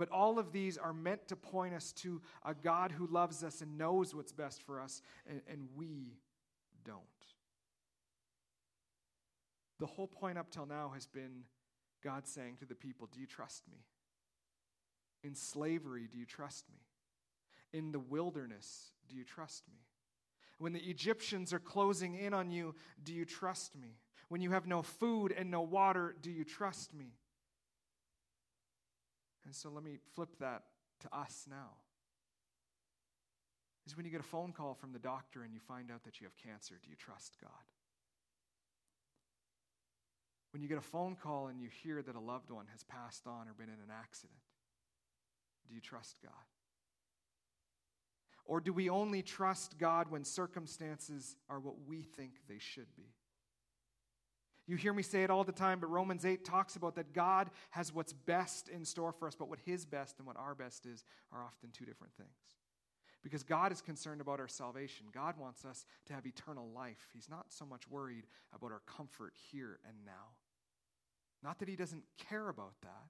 But 0.00 0.08
all 0.12 0.38
of 0.38 0.50
these 0.50 0.78
are 0.78 0.94
meant 0.94 1.28
to 1.28 1.36
point 1.36 1.74
us 1.74 1.92
to 1.98 2.22
a 2.42 2.54
God 2.54 2.90
who 2.90 3.06
loves 3.06 3.44
us 3.44 3.60
and 3.60 3.76
knows 3.76 4.14
what's 4.14 4.32
best 4.32 4.62
for 4.62 4.80
us, 4.80 5.02
and, 5.28 5.42
and 5.46 5.68
we 5.76 6.16
don't. 6.86 7.04
The 9.78 9.84
whole 9.84 10.06
point 10.06 10.38
up 10.38 10.50
till 10.50 10.64
now 10.64 10.92
has 10.94 11.06
been 11.06 11.42
God 12.02 12.26
saying 12.26 12.56
to 12.60 12.64
the 12.64 12.74
people, 12.74 13.10
Do 13.12 13.20
you 13.20 13.26
trust 13.26 13.64
me? 13.70 13.76
In 15.22 15.34
slavery, 15.34 16.08
do 16.10 16.16
you 16.16 16.24
trust 16.24 16.64
me? 16.72 16.80
In 17.78 17.92
the 17.92 18.00
wilderness, 18.00 18.92
do 19.06 19.16
you 19.16 19.24
trust 19.24 19.64
me? 19.68 19.80
When 20.56 20.72
the 20.72 20.80
Egyptians 20.80 21.52
are 21.52 21.58
closing 21.58 22.14
in 22.14 22.32
on 22.32 22.50
you, 22.50 22.74
do 23.04 23.12
you 23.12 23.26
trust 23.26 23.76
me? 23.76 23.98
When 24.30 24.40
you 24.40 24.52
have 24.52 24.66
no 24.66 24.80
food 24.80 25.34
and 25.36 25.50
no 25.50 25.60
water, 25.60 26.16
do 26.22 26.30
you 26.30 26.44
trust 26.44 26.94
me? 26.94 27.16
And 29.44 29.54
so 29.54 29.70
let 29.70 29.82
me 29.82 29.98
flip 30.14 30.38
that 30.40 30.64
to 31.00 31.16
us 31.16 31.46
now. 31.48 31.76
Is 33.86 33.96
when 33.96 34.04
you 34.04 34.12
get 34.12 34.20
a 34.20 34.24
phone 34.24 34.52
call 34.52 34.74
from 34.74 34.92
the 34.92 34.98
doctor 34.98 35.42
and 35.42 35.52
you 35.52 35.60
find 35.60 35.90
out 35.90 36.04
that 36.04 36.20
you 36.20 36.26
have 36.26 36.36
cancer, 36.36 36.78
do 36.82 36.90
you 36.90 36.96
trust 36.96 37.36
God? 37.40 37.50
When 40.52 40.62
you 40.62 40.68
get 40.68 40.78
a 40.78 40.82
phone 40.82 41.16
call 41.16 41.46
and 41.46 41.60
you 41.60 41.68
hear 41.82 42.02
that 42.02 42.14
a 42.14 42.20
loved 42.20 42.50
one 42.50 42.66
has 42.72 42.84
passed 42.84 43.26
on 43.26 43.48
or 43.48 43.54
been 43.54 43.68
in 43.68 43.74
an 43.74 43.92
accident, 43.92 44.38
do 45.66 45.74
you 45.74 45.80
trust 45.80 46.18
God? 46.22 46.32
Or 48.44 48.60
do 48.60 48.72
we 48.72 48.90
only 48.90 49.22
trust 49.22 49.78
God 49.78 50.10
when 50.10 50.24
circumstances 50.24 51.36
are 51.48 51.60
what 51.60 51.86
we 51.86 52.02
think 52.02 52.32
they 52.48 52.58
should 52.58 52.94
be? 52.96 53.14
You 54.70 54.76
hear 54.76 54.92
me 54.92 55.02
say 55.02 55.24
it 55.24 55.30
all 55.30 55.42
the 55.42 55.50
time, 55.50 55.80
but 55.80 55.90
Romans 55.90 56.24
8 56.24 56.44
talks 56.44 56.76
about 56.76 56.94
that 56.94 57.12
God 57.12 57.50
has 57.70 57.92
what's 57.92 58.12
best 58.12 58.68
in 58.68 58.84
store 58.84 59.10
for 59.10 59.26
us, 59.26 59.34
but 59.34 59.48
what 59.48 59.58
His 59.66 59.84
best 59.84 60.18
and 60.18 60.28
what 60.28 60.36
our 60.36 60.54
best 60.54 60.86
is 60.86 61.02
are 61.32 61.42
often 61.42 61.70
two 61.72 61.84
different 61.84 62.14
things. 62.14 62.28
Because 63.24 63.42
God 63.42 63.72
is 63.72 63.80
concerned 63.80 64.20
about 64.20 64.38
our 64.38 64.46
salvation. 64.46 65.06
God 65.12 65.34
wants 65.40 65.64
us 65.64 65.86
to 66.06 66.12
have 66.12 66.24
eternal 66.24 66.68
life. 66.72 67.08
He's 67.12 67.28
not 67.28 67.46
so 67.48 67.66
much 67.66 67.88
worried 67.90 68.28
about 68.54 68.70
our 68.70 68.82
comfort 68.86 69.32
here 69.50 69.80
and 69.88 69.96
now. 70.06 70.36
Not 71.42 71.58
that 71.58 71.68
he 71.68 71.74
doesn't 71.74 72.04
care 72.28 72.48
about 72.48 72.74
that, 72.82 73.08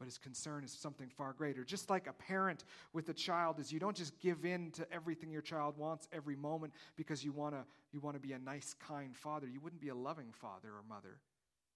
but 0.00 0.06
his 0.06 0.16
concern 0.16 0.64
is 0.64 0.72
something 0.72 1.10
far 1.10 1.34
greater. 1.34 1.62
Just 1.62 1.90
like 1.90 2.06
a 2.06 2.14
parent 2.14 2.64
with 2.94 3.10
a 3.10 3.12
child 3.12 3.60
is 3.60 3.70
you 3.70 3.78
don't 3.78 3.94
just 3.94 4.18
give 4.18 4.46
in 4.46 4.70
to 4.72 4.90
everything 4.90 5.30
your 5.30 5.42
child 5.42 5.76
wants 5.76 6.08
every 6.10 6.34
moment 6.34 6.72
because 6.96 7.22
you 7.22 7.32
want 7.32 7.54
to 7.54 7.62
you 7.92 8.00
want 8.00 8.16
to 8.16 8.20
be 8.20 8.32
a 8.32 8.38
nice 8.38 8.74
kind 8.74 9.14
father. 9.14 9.46
You 9.46 9.60
wouldn't 9.60 9.82
be 9.82 9.90
a 9.90 9.94
loving 9.94 10.32
father 10.32 10.70
or 10.70 10.82
mother 10.88 11.20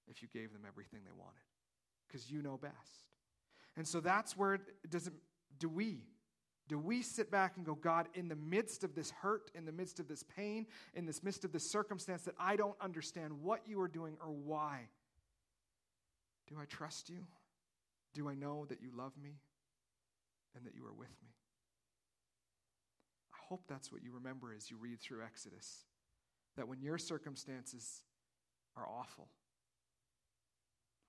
if 0.09 0.23
you 0.23 0.29
gave 0.33 0.55
them 0.55 0.63
everything 0.67 1.01
they 1.05 1.13
wanted 1.13 1.45
because 2.09 2.31
you 2.31 2.41
know 2.41 2.57
best. 2.57 3.11
And 3.77 3.87
so 3.87 4.01
that's 4.01 4.39
where 4.39 4.55
it 4.55 4.63
doesn't 4.89 5.15
do 5.59 5.69
we 5.69 6.01
do 6.67 6.79
we 6.79 7.03
sit 7.03 7.31
back 7.31 7.59
and 7.59 7.67
go, 7.67 7.75
God, 7.75 8.09
in 8.15 8.29
the 8.29 8.37
midst 8.37 8.85
of 8.85 8.95
this 8.95 9.11
hurt, 9.11 9.51
in 9.55 9.67
the 9.67 9.73
midst 9.73 10.01
of 10.01 10.09
this 10.09 10.23
pain, 10.23 10.67
in 10.95 11.05
this 11.05 11.23
midst 11.23 11.45
of 11.45 11.53
this 11.53 11.71
circumstance 11.71 12.23
that 12.23 12.35
I 12.39 12.57
don't 12.57 12.77
understand 12.81 13.43
what 13.43 13.61
you 13.69 13.79
are 13.83 13.89
doing 13.89 14.17
or 14.25 14.33
why, 14.33 14.89
do 16.49 16.57
I 16.59 16.65
trust 16.65 17.11
you? 17.11 17.19
Do 18.15 18.29
I 18.29 18.35
know 18.35 18.65
that 18.69 18.81
you 18.81 18.91
love 18.97 19.13
me 19.21 19.37
and 20.57 20.65
that 20.65 20.75
you 20.75 20.87
are 20.87 20.93
with 20.93 21.15
me? 21.23 21.35
I 23.33 23.37
hope 23.49 23.63
that's 23.69 23.93
what 23.93 24.03
you 24.03 24.13
remember 24.13 24.55
as 24.57 24.71
you 24.71 24.77
read 24.77 25.01
through 25.01 25.23
Exodus. 25.23 25.85
That 26.57 26.69
when 26.69 26.81
your 26.81 26.97
circumstances 26.97 28.03
are 28.77 28.89
awful, 28.89 29.29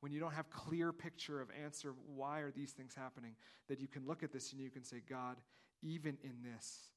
when 0.05 0.12
you 0.12 0.19
don't 0.19 0.33
have 0.33 0.50
clear 0.51 0.91
picture 0.91 1.41
of 1.41 1.50
answer 1.63 1.95
why 2.15 2.41
are 2.41 2.51
these 2.51 2.74
things 2.74 2.93
happening 2.93 3.33
that 3.67 3.79
you 3.79 3.88
can 3.88 4.05
look 4.05 4.21
at 4.21 4.31
this 4.31 4.51
and 4.51 4.62
you 4.62 4.69
can 4.69 4.83
say 4.83 5.01
god 5.09 5.38
even 5.81 6.15
in 6.24 6.33
this 6.43 6.91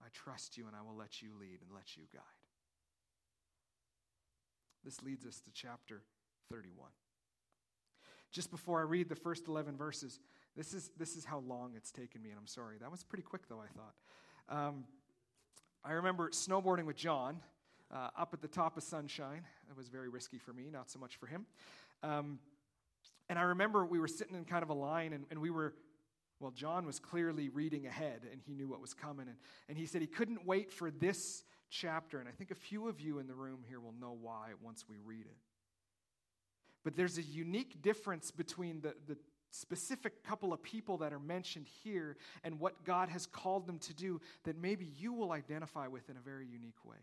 i 0.00 0.06
trust 0.12 0.56
you 0.56 0.68
and 0.68 0.76
i 0.76 0.80
will 0.82 0.96
let 0.96 1.20
you 1.20 1.30
lead 1.40 1.58
and 1.60 1.74
let 1.74 1.96
you 1.96 2.04
guide 2.12 2.22
this 4.84 5.02
leads 5.02 5.26
us 5.26 5.40
to 5.40 5.50
chapter 5.52 6.02
31 6.48 6.90
just 8.32 8.50
before 8.50 8.80
I 8.80 8.82
read 8.82 9.08
the 9.08 9.14
first 9.14 9.46
11 9.46 9.76
verses, 9.76 10.18
this 10.56 10.74
is, 10.74 10.90
this 10.98 11.16
is 11.16 11.24
how 11.24 11.38
long 11.40 11.72
it's 11.76 11.92
taken 11.92 12.22
me, 12.22 12.30
and 12.30 12.38
I'm 12.38 12.46
sorry. 12.46 12.76
That 12.80 12.90
was 12.90 13.04
pretty 13.04 13.22
quick, 13.22 13.48
though, 13.48 13.60
I 13.60 13.68
thought. 13.68 14.66
Um, 14.68 14.84
I 15.84 15.92
remember 15.92 16.30
snowboarding 16.30 16.84
with 16.84 16.96
John 16.96 17.40
uh, 17.92 18.08
up 18.18 18.30
at 18.32 18.40
the 18.40 18.48
top 18.48 18.76
of 18.76 18.82
Sunshine. 18.82 19.42
It 19.70 19.76
was 19.76 19.88
very 19.88 20.08
risky 20.08 20.38
for 20.38 20.52
me, 20.52 20.64
not 20.72 20.90
so 20.90 20.98
much 20.98 21.16
for 21.16 21.26
him. 21.26 21.46
Um, 22.02 22.38
and 23.28 23.38
I 23.38 23.42
remember 23.42 23.84
we 23.84 24.00
were 24.00 24.08
sitting 24.08 24.34
in 24.34 24.44
kind 24.44 24.62
of 24.62 24.70
a 24.70 24.74
line, 24.74 25.12
and, 25.12 25.24
and 25.30 25.40
we 25.40 25.50
were 25.50 25.74
well, 26.42 26.50
John 26.50 26.84
was 26.86 26.98
clearly 26.98 27.50
reading 27.50 27.86
ahead 27.86 28.22
and 28.30 28.40
he 28.44 28.52
knew 28.52 28.66
what 28.66 28.80
was 28.80 28.94
coming. 28.94 29.28
And, 29.28 29.36
and 29.68 29.78
he 29.78 29.86
said 29.86 30.00
he 30.00 30.08
couldn't 30.08 30.44
wait 30.44 30.72
for 30.72 30.90
this 30.90 31.44
chapter. 31.70 32.18
And 32.18 32.28
I 32.28 32.32
think 32.32 32.50
a 32.50 32.56
few 32.56 32.88
of 32.88 33.00
you 33.00 33.20
in 33.20 33.28
the 33.28 33.34
room 33.34 33.60
here 33.68 33.78
will 33.78 33.94
know 34.00 34.18
why 34.20 34.48
once 34.60 34.84
we 34.88 34.96
read 35.04 35.24
it. 35.24 35.36
But 36.84 36.96
there's 36.96 37.18
a 37.18 37.22
unique 37.22 37.82
difference 37.82 38.30
between 38.30 38.80
the, 38.80 38.94
the 39.06 39.16
specific 39.50 40.24
couple 40.24 40.52
of 40.52 40.62
people 40.62 40.98
that 40.98 41.12
are 41.12 41.20
mentioned 41.20 41.66
here 41.84 42.16
and 42.42 42.58
what 42.58 42.84
God 42.84 43.08
has 43.08 43.26
called 43.26 43.66
them 43.66 43.78
to 43.80 43.94
do 43.94 44.20
that 44.44 44.56
maybe 44.56 44.86
you 44.98 45.12
will 45.12 45.32
identify 45.32 45.86
with 45.86 46.08
in 46.08 46.16
a 46.16 46.20
very 46.20 46.46
unique 46.46 46.84
way. 46.84 46.96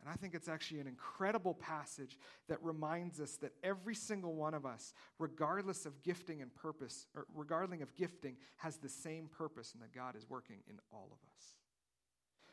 And 0.00 0.12
I 0.12 0.16
think 0.16 0.34
it's 0.34 0.48
actually 0.48 0.80
an 0.80 0.86
incredible 0.86 1.54
passage 1.54 2.18
that 2.48 2.62
reminds 2.62 3.20
us 3.20 3.36
that 3.36 3.52
every 3.62 3.94
single 3.94 4.34
one 4.34 4.52
of 4.52 4.66
us, 4.66 4.92
regardless 5.18 5.86
of 5.86 6.02
gifting 6.02 6.42
and 6.42 6.54
purpose, 6.54 7.06
or 7.16 7.26
regardless 7.34 7.80
of 7.80 7.94
gifting, 7.94 8.36
has 8.56 8.76
the 8.76 8.88
same 8.88 9.28
purpose 9.28 9.72
and 9.72 9.82
that 9.82 9.94
God 9.94 10.14
is 10.14 10.28
working 10.28 10.58
in 10.68 10.78
all 10.92 11.08
of 11.10 11.18
us. 11.34 11.54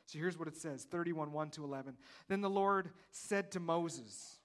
So 0.06 0.18
here's 0.18 0.40
what 0.40 0.48
it 0.48 0.56
says 0.56 0.86
31 0.86 1.34
1 1.34 1.50
to 1.52 1.66
11. 1.66 1.98
Then 2.30 2.40
the 2.40 2.50
Lord 2.50 2.92
said 3.12 3.52
to 3.52 3.60
Moses, 3.60 4.40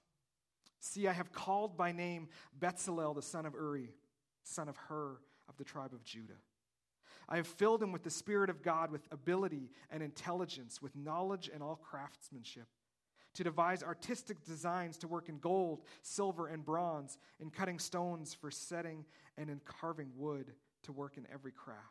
See, 0.79 1.07
I 1.07 1.13
have 1.13 1.31
called 1.31 1.77
by 1.77 1.91
name 1.91 2.29
Bezalel, 2.59 3.15
the 3.15 3.21
son 3.21 3.45
of 3.45 3.53
Uri, 3.53 3.89
son 4.43 4.69
of 4.69 4.77
Hur, 4.77 5.17
of 5.49 5.57
the 5.57 5.63
tribe 5.63 5.93
of 5.93 6.03
Judah. 6.03 6.39
I 7.29 7.37
have 7.37 7.47
filled 7.47 7.83
him 7.83 7.91
with 7.91 8.03
the 8.03 8.09
Spirit 8.09 8.49
of 8.49 8.61
God, 8.61 8.91
with 8.91 9.01
ability 9.11 9.71
and 9.91 10.01
intelligence, 10.01 10.81
with 10.81 10.95
knowledge 10.95 11.49
and 11.53 11.61
all 11.61 11.75
craftsmanship, 11.75 12.67
to 13.33 13.43
devise 13.43 13.83
artistic 13.83 14.43
designs 14.45 14.97
to 14.99 15.07
work 15.07 15.27
in 15.27 15.39
gold, 15.39 15.81
silver, 16.01 16.47
and 16.47 16.63
bronze, 16.63 17.17
in 17.39 17.49
cutting 17.49 17.79
stones 17.79 18.33
for 18.33 18.49
setting, 18.49 19.03
and 19.37 19.49
in 19.49 19.59
carving 19.65 20.11
wood 20.15 20.53
to 20.83 20.93
work 20.93 21.17
in 21.17 21.27
every 21.31 21.51
craft. 21.51 21.81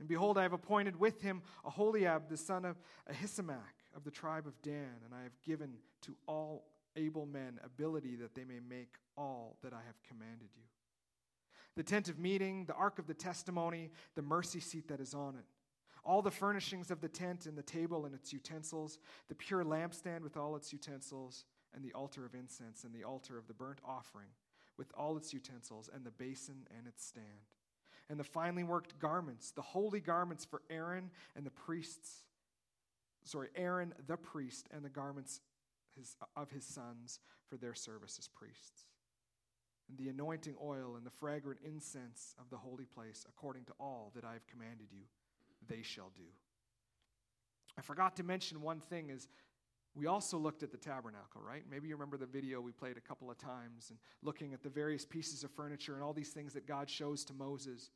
And 0.00 0.08
behold, 0.08 0.38
I 0.38 0.42
have 0.42 0.52
appointed 0.52 0.98
with 0.98 1.22
him 1.22 1.42
Aholiab, 1.64 2.28
the 2.28 2.36
son 2.36 2.64
of 2.64 2.76
Ahisamach, 3.10 3.78
of 3.94 4.02
the 4.02 4.10
tribe 4.10 4.46
of 4.48 4.60
Dan, 4.62 4.96
and 5.04 5.14
I 5.14 5.22
have 5.22 5.40
given 5.42 5.74
to 6.02 6.16
all 6.26 6.64
able 6.96 7.26
men 7.26 7.60
ability 7.64 8.16
that 8.16 8.34
they 8.34 8.44
may 8.44 8.60
make 8.60 8.94
all 9.16 9.56
that 9.62 9.72
I 9.72 9.80
have 9.86 10.02
commanded 10.08 10.48
you. 10.56 10.62
The 11.76 11.82
tent 11.82 12.08
of 12.08 12.18
meeting, 12.18 12.66
the 12.66 12.74
ark 12.74 12.98
of 12.98 13.06
the 13.06 13.14
testimony, 13.14 13.90
the 14.14 14.22
mercy 14.22 14.60
seat 14.60 14.88
that 14.88 15.00
is 15.00 15.14
on 15.14 15.34
it, 15.34 15.44
all 16.04 16.22
the 16.22 16.30
furnishings 16.30 16.90
of 16.90 17.00
the 17.00 17.08
tent 17.08 17.46
and 17.46 17.56
the 17.56 17.62
table 17.62 18.04
and 18.04 18.14
its 18.14 18.32
utensils, 18.32 18.98
the 19.28 19.34
pure 19.34 19.64
lampstand 19.64 20.22
with 20.22 20.36
all 20.36 20.54
its 20.54 20.72
utensils, 20.72 21.44
and 21.74 21.84
the 21.84 21.92
altar 21.92 22.24
of 22.24 22.34
incense, 22.34 22.84
and 22.84 22.94
the 22.94 23.04
altar 23.04 23.36
of 23.36 23.48
the 23.48 23.54
burnt 23.54 23.80
offering 23.84 24.28
with 24.76 24.92
all 24.96 25.16
its 25.16 25.32
utensils, 25.32 25.90
and 25.92 26.04
the 26.04 26.10
basin 26.10 26.66
and 26.76 26.86
its 26.86 27.04
stand. 27.04 27.26
And 28.08 28.20
the 28.20 28.24
finely 28.24 28.64
worked 28.64 28.98
garments, 28.98 29.50
the 29.50 29.62
holy 29.62 30.00
garments 30.00 30.44
for 30.44 30.62
Aaron 30.68 31.10
and 31.34 31.46
the 31.46 31.50
priests, 31.50 32.24
sorry, 33.24 33.48
Aaron 33.56 33.94
the 34.06 34.16
priest, 34.16 34.68
and 34.70 34.84
the 34.84 34.90
garments 34.90 35.40
his, 35.96 36.16
of 36.36 36.50
his 36.50 36.64
sons 36.64 37.20
for 37.48 37.56
their 37.56 37.74
service 37.74 38.16
as 38.18 38.28
priests. 38.28 38.86
And 39.88 39.98
the 39.98 40.08
anointing 40.08 40.54
oil 40.62 40.94
and 40.96 41.04
the 41.04 41.10
fragrant 41.10 41.60
incense 41.64 42.34
of 42.38 42.48
the 42.50 42.56
holy 42.56 42.86
place, 42.86 43.26
according 43.28 43.64
to 43.64 43.72
all 43.78 44.12
that 44.14 44.24
I 44.24 44.32
have 44.32 44.46
commanded 44.46 44.86
you, 44.90 45.02
they 45.68 45.82
shall 45.82 46.10
do. 46.16 46.22
I 47.76 47.82
forgot 47.82 48.16
to 48.16 48.22
mention 48.22 48.62
one 48.62 48.80
thing 48.80 49.10
is 49.10 49.28
we 49.94 50.06
also 50.06 50.38
looked 50.38 50.62
at 50.62 50.72
the 50.72 50.78
tabernacle, 50.78 51.40
right? 51.46 51.62
Maybe 51.70 51.88
you 51.88 51.94
remember 51.94 52.16
the 52.16 52.26
video 52.26 52.60
we 52.60 52.72
played 52.72 52.96
a 52.96 53.00
couple 53.00 53.30
of 53.30 53.38
times 53.38 53.90
and 53.90 53.98
looking 54.22 54.52
at 54.52 54.62
the 54.62 54.68
various 54.68 55.04
pieces 55.04 55.44
of 55.44 55.50
furniture 55.52 55.94
and 55.94 56.02
all 56.02 56.12
these 56.12 56.30
things 56.30 56.52
that 56.54 56.66
God 56.66 56.90
shows 56.90 57.24
to 57.26 57.32
Moses 57.32 57.90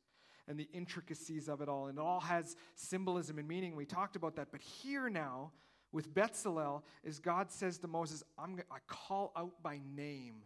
and 0.47 0.57
the 0.57 0.69
intricacies 0.73 1.49
of 1.49 1.61
it 1.61 1.67
all. 1.67 1.87
And 1.87 1.97
it 1.97 2.01
all 2.01 2.21
has 2.21 2.55
symbolism 2.75 3.37
and 3.37 3.47
meaning. 3.47 3.75
We 3.75 3.85
talked 3.85 4.15
about 4.15 4.37
that. 4.37 4.47
But 4.51 4.61
here 4.61 5.09
now, 5.09 5.51
with 5.91 6.13
Bezalel 6.13 6.83
is 7.03 7.19
God 7.19 7.51
says 7.51 7.77
to 7.79 7.87
Moses, 7.87 8.23
I'm, 8.37 8.59
I 8.71 8.77
call 8.87 9.31
out 9.35 9.61
by 9.63 9.79
name 9.95 10.43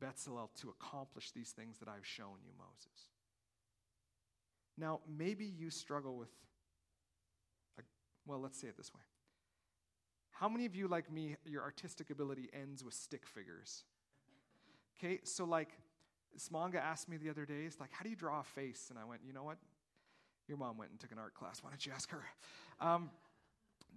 Bezalel 0.00 0.48
to 0.60 0.70
accomplish 0.70 1.32
these 1.32 1.50
things 1.50 1.78
that 1.78 1.88
I've 1.88 2.06
shown 2.06 2.36
you, 2.44 2.52
Moses. 2.58 3.08
Now, 4.76 5.00
maybe 5.08 5.44
you 5.44 5.70
struggle 5.70 6.16
with, 6.16 6.30
a, 7.78 7.82
well, 8.26 8.38
let's 8.38 8.60
say 8.60 8.68
it 8.68 8.76
this 8.76 8.94
way. 8.94 9.00
How 10.30 10.48
many 10.48 10.66
of 10.66 10.76
you, 10.76 10.86
like 10.86 11.10
me, 11.10 11.36
your 11.44 11.62
artistic 11.62 12.10
ability 12.10 12.48
ends 12.52 12.84
with 12.84 12.94
stick 12.94 13.26
figures? 13.26 13.82
Okay, 14.96 15.18
so 15.24 15.44
like, 15.44 15.70
Smanga 16.38 16.76
asked 16.76 17.08
me 17.08 17.16
the 17.16 17.30
other 17.30 17.44
day, 17.44 17.64
it's 17.66 17.80
like, 17.80 17.90
how 17.92 18.04
do 18.04 18.10
you 18.10 18.16
draw 18.16 18.40
a 18.40 18.44
face? 18.44 18.86
And 18.90 18.98
I 18.98 19.04
went, 19.04 19.22
you 19.26 19.32
know 19.32 19.42
what? 19.42 19.58
Your 20.46 20.58
mom 20.58 20.78
went 20.78 20.92
and 20.92 21.00
took 21.00 21.10
an 21.10 21.18
art 21.18 21.34
class. 21.34 21.62
Why 21.62 21.70
don't 21.70 21.84
you 21.84 21.92
ask 21.92 22.08
her? 22.10 22.22
Um, 22.80 23.10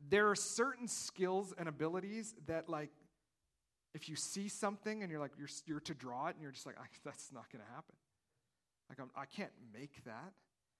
there 0.09 0.29
are 0.29 0.35
certain 0.35 0.87
skills 0.87 1.53
and 1.57 1.67
abilities 1.67 2.33
that, 2.47 2.69
like, 2.69 2.91
if 3.93 4.07
you 4.07 4.15
see 4.15 4.47
something 4.47 5.03
and 5.03 5.11
you're 5.11 5.19
like, 5.19 5.31
you're, 5.37 5.49
you're 5.65 5.79
to 5.81 5.93
draw 5.93 6.27
it 6.27 6.35
and 6.35 6.41
you're 6.41 6.51
just 6.51 6.65
like, 6.65 6.75
that's 7.03 7.31
not 7.31 7.51
going 7.51 7.63
to 7.63 7.69
happen. 7.71 7.95
Like, 8.89 8.99
I'm, 8.99 9.09
I 9.15 9.25
can 9.25 9.45
not 9.45 9.79
make 9.79 10.03
that. 10.05 10.33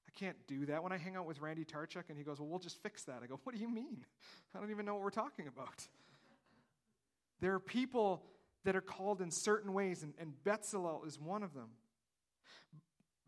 I 0.07 0.19
can't 0.19 0.37
do 0.47 0.65
that. 0.65 0.83
When 0.83 0.91
I 0.91 0.97
hang 0.97 1.15
out 1.15 1.25
with 1.25 1.39
Randy 1.41 1.63
Tarchuk 1.63 2.09
and 2.09 2.17
he 2.17 2.23
goes, 2.23 2.39
Well, 2.39 2.49
we'll 2.49 2.59
just 2.59 2.81
fix 2.81 3.03
that. 3.05 3.21
I 3.23 3.27
go, 3.27 3.39
What 3.43 3.55
do 3.55 3.61
you 3.61 3.69
mean? 3.69 4.05
I 4.55 4.59
don't 4.59 4.71
even 4.71 4.85
know 4.85 4.93
what 4.93 5.03
we're 5.03 5.09
talking 5.09 5.47
about. 5.47 5.87
There 7.39 7.53
are 7.53 7.59
people 7.59 8.23
that 8.65 8.75
are 8.75 8.81
called 8.81 9.21
in 9.21 9.31
certain 9.31 9.73
ways, 9.73 10.03
and, 10.03 10.13
and 10.19 10.33
is 11.05 11.19
one 11.19 11.43
of 11.43 11.53
them. 11.53 11.69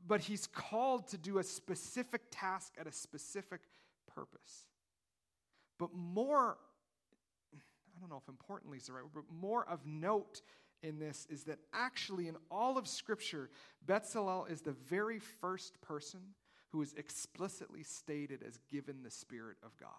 But 0.05 0.21
he's 0.21 0.47
called 0.47 1.07
to 1.09 1.17
do 1.17 1.39
a 1.39 1.43
specific 1.43 2.23
task 2.29 2.73
at 2.79 2.85
a 2.85 2.91
specific 2.91 3.61
purpose. 4.13 4.65
But 5.79 5.93
more, 5.93 6.57
I 7.53 7.99
don't 7.99 8.09
know 8.09 8.21
if 8.21 8.29
importantly 8.29 8.77
is 8.77 8.87
the 8.87 8.93
right 8.93 9.03
word, 9.03 9.11
but 9.13 9.33
more 9.33 9.67
of 9.67 9.85
note 9.85 10.41
in 10.81 10.99
this 10.99 11.25
is 11.29 11.43
that 11.45 11.59
actually 11.73 12.27
in 12.27 12.35
all 12.51 12.77
of 12.77 12.87
Scripture, 12.87 13.49
Bezalel 13.85 14.49
is 14.49 14.61
the 14.61 14.73
very 14.73 15.19
first 15.19 15.81
person 15.81 16.19
who 16.71 16.81
is 16.81 16.93
explicitly 16.97 17.83
stated 17.83 18.43
as 18.45 18.59
given 18.71 19.03
the 19.03 19.11
Spirit 19.11 19.57
of 19.63 19.75
God. 19.77 19.89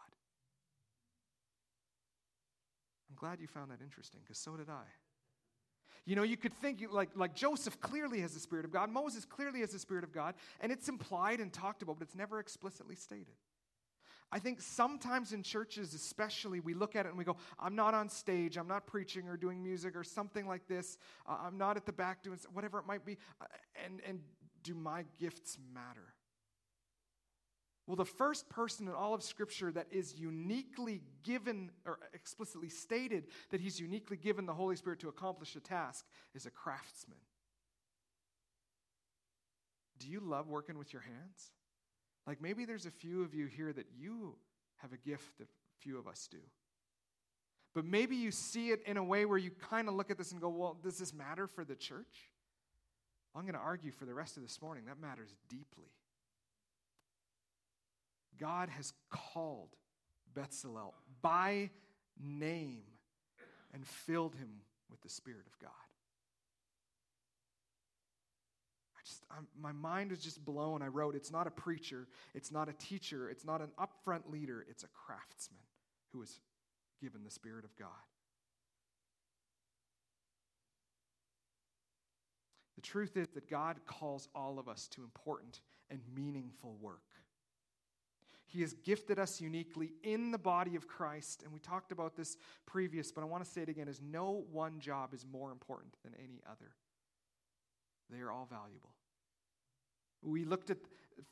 I'm 3.10 3.16
glad 3.16 3.40
you 3.40 3.46
found 3.46 3.70
that 3.70 3.80
interesting 3.80 4.20
because 4.24 4.38
so 4.38 4.56
did 4.56 4.68
I. 4.68 4.84
You 6.04 6.16
know, 6.16 6.22
you 6.22 6.36
could 6.36 6.52
think 6.52 6.84
like, 6.90 7.10
like 7.14 7.34
Joseph 7.34 7.80
clearly 7.80 8.20
has 8.20 8.34
the 8.34 8.40
Spirit 8.40 8.64
of 8.64 8.72
God, 8.72 8.90
Moses 8.90 9.24
clearly 9.24 9.60
has 9.60 9.70
the 9.70 9.78
Spirit 9.78 10.04
of 10.04 10.12
God, 10.12 10.34
and 10.60 10.70
it's 10.70 10.88
implied 10.88 11.40
and 11.40 11.52
talked 11.52 11.82
about, 11.82 11.98
but 11.98 12.06
it's 12.06 12.16
never 12.16 12.40
explicitly 12.40 12.94
stated. 12.94 13.34
I 14.34 14.40
think 14.40 14.60
sometimes 14.60 15.32
in 15.32 15.44
churches, 15.44 15.94
especially, 15.94 16.58
we 16.58 16.74
look 16.74 16.96
at 16.96 17.06
it 17.06 17.10
and 17.10 17.16
we 17.16 17.22
go, 17.22 17.36
I'm 17.56 17.76
not 17.76 17.94
on 17.94 18.08
stage, 18.08 18.56
I'm 18.56 18.66
not 18.66 18.84
preaching 18.84 19.28
or 19.28 19.36
doing 19.36 19.62
music 19.62 19.94
or 19.94 20.02
something 20.02 20.48
like 20.48 20.66
this, 20.66 20.98
uh, 21.24 21.36
I'm 21.40 21.56
not 21.56 21.76
at 21.76 21.86
the 21.86 21.92
back 21.92 22.24
doing 22.24 22.36
whatever 22.52 22.80
it 22.80 22.84
might 22.84 23.06
be. 23.06 23.16
Uh, 23.40 23.44
and, 23.84 24.00
and 24.04 24.18
do 24.64 24.74
my 24.74 25.04
gifts 25.20 25.56
matter? 25.72 26.14
Well, 27.86 27.94
the 27.94 28.04
first 28.04 28.48
person 28.48 28.88
in 28.88 28.94
all 28.94 29.14
of 29.14 29.22
Scripture 29.22 29.70
that 29.70 29.86
is 29.92 30.18
uniquely 30.18 31.02
given 31.22 31.70
or 31.86 32.00
explicitly 32.12 32.70
stated 32.70 33.28
that 33.50 33.60
he's 33.60 33.78
uniquely 33.78 34.16
given 34.16 34.46
the 34.46 34.54
Holy 34.54 34.74
Spirit 34.74 34.98
to 35.00 35.08
accomplish 35.08 35.54
a 35.54 35.60
task 35.60 36.06
is 36.34 36.44
a 36.44 36.50
craftsman. 36.50 37.18
Do 40.00 40.08
you 40.08 40.18
love 40.18 40.48
working 40.48 40.76
with 40.76 40.92
your 40.92 41.02
hands? 41.02 41.52
Like 42.26 42.40
maybe 42.40 42.64
there's 42.64 42.86
a 42.86 42.90
few 42.90 43.22
of 43.22 43.34
you 43.34 43.46
here 43.46 43.72
that 43.72 43.86
you 43.96 44.36
have 44.76 44.92
a 44.92 44.96
gift 44.96 45.38
that 45.38 45.48
few 45.78 45.98
of 45.98 46.06
us 46.06 46.28
do. 46.30 46.38
But 47.74 47.84
maybe 47.84 48.16
you 48.16 48.30
see 48.30 48.70
it 48.70 48.82
in 48.86 48.96
a 48.96 49.04
way 49.04 49.24
where 49.24 49.38
you 49.38 49.50
kind 49.50 49.88
of 49.88 49.94
look 49.94 50.10
at 50.10 50.16
this 50.16 50.32
and 50.32 50.40
go, 50.40 50.48
well, 50.48 50.76
does 50.82 50.98
this 50.98 51.12
matter 51.12 51.46
for 51.46 51.64
the 51.64 51.74
church? 51.74 52.30
I'm 53.34 53.42
going 53.42 53.54
to 53.54 53.60
argue 53.60 53.90
for 53.90 54.04
the 54.04 54.14
rest 54.14 54.36
of 54.36 54.44
this 54.44 54.62
morning 54.62 54.84
that 54.86 55.00
matters 55.00 55.34
deeply. 55.48 55.90
God 58.38 58.68
has 58.68 58.92
called 59.10 59.70
Bezalel 60.34 60.92
by 61.20 61.70
name 62.20 62.82
and 63.72 63.86
filled 63.86 64.36
him 64.36 64.60
with 64.88 65.00
the 65.02 65.08
Spirit 65.08 65.46
of 65.46 65.58
God. 65.58 65.70
Just, 69.04 69.24
I'm, 69.30 69.46
my 69.60 69.72
mind 69.72 70.10
was 70.10 70.20
just 70.20 70.44
blown. 70.44 70.82
I 70.82 70.88
wrote, 70.88 71.14
it's 71.14 71.30
not 71.30 71.46
a 71.46 71.50
preacher, 71.50 72.08
it's 72.34 72.50
not 72.50 72.68
a 72.68 72.72
teacher, 72.72 73.28
it's 73.28 73.44
not 73.44 73.60
an 73.60 73.70
upfront 73.78 74.30
leader, 74.30 74.64
it's 74.68 74.82
a 74.82 74.88
craftsman 74.88 75.60
who 76.12 76.22
is 76.22 76.40
given 77.00 77.22
the 77.24 77.30
Spirit 77.30 77.64
of 77.64 77.76
God. 77.76 77.88
The 82.76 82.82
truth 82.82 83.16
is 83.16 83.28
that 83.34 83.48
God 83.48 83.76
calls 83.86 84.28
all 84.34 84.58
of 84.58 84.68
us 84.68 84.88
to 84.88 85.02
important 85.02 85.60
and 85.90 86.00
meaningful 86.14 86.76
work. 86.80 87.02
He 88.46 88.60
has 88.60 88.74
gifted 88.84 89.18
us 89.18 89.40
uniquely 89.40 89.92
in 90.02 90.30
the 90.30 90.38
body 90.38 90.76
of 90.76 90.86
Christ. 90.86 91.42
And 91.42 91.52
we 91.52 91.58
talked 91.58 91.92
about 91.92 92.14
this 92.14 92.36
previous, 92.66 93.10
but 93.10 93.22
I 93.22 93.24
want 93.24 93.44
to 93.44 93.50
say 93.50 93.62
it 93.62 93.68
again 93.68 93.88
is 93.88 94.00
no 94.00 94.44
one 94.52 94.78
job 94.80 95.12
is 95.12 95.26
more 95.30 95.50
important 95.50 95.96
than 96.04 96.14
any 96.22 96.40
other. 96.48 96.70
They 98.10 98.20
are 98.20 98.30
all 98.30 98.46
valuable. 98.50 98.90
We 100.22 100.44
looked 100.44 100.70
at 100.70 100.78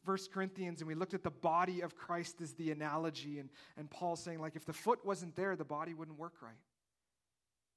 1 0.05 0.19
Corinthians 0.33 0.81
and 0.81 0.88
we 0.88 0.95
looked 0.95 1.14
at 1.14 1.23
the 1.23 1.31
body 1.31 1.81
of 1.81 1.97
Christ 1.97 2.41
as 2.41 2.52
the 2.55 2.71
analogy, 2.71 3.38
and, 3.38 3.50
and 3.76 3.91
Paul 3.91 4.17
saying, 4.17 4.41
like, 4.41 4.57
if 4.57 4.64
the 4.64 4.73
foot 4.73 5.05
wasn't 5.05 5.35
there, 5.37 5.57
the 5.57 5.64
body 5.64 5.95
wouldn't 5.95 6.19
work 6.19 6.35
right. 6.43 6.61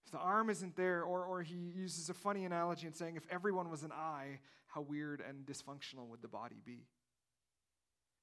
If 0.05 0.11
the 0.11 0.19
arm 0.19 0.49
isn't 0.49 0.75
there, 0.75 1.03
or, 1.03 1.25
or 1.25 1.41
he 1.41 1.55
uses 1.55 2.09
a 2.09 2.13
funny 2.13 2.45
analogy 2.45 2.85
and 2.85 2.95
saying, 2.95 3.15
if 3.15 3.25
everyone 3.29 3.71
was 3.71 3.83
an 3.83 3.91
eye, 3.91 4.39
how 4.67 4.81
weird 4.81 5.21
and 5.27 5.45
dysfunctional 5.45 6.07
would 6.09 6.21
the 6.21 6.27
body 6.27 6.57
be? 6.63 6.85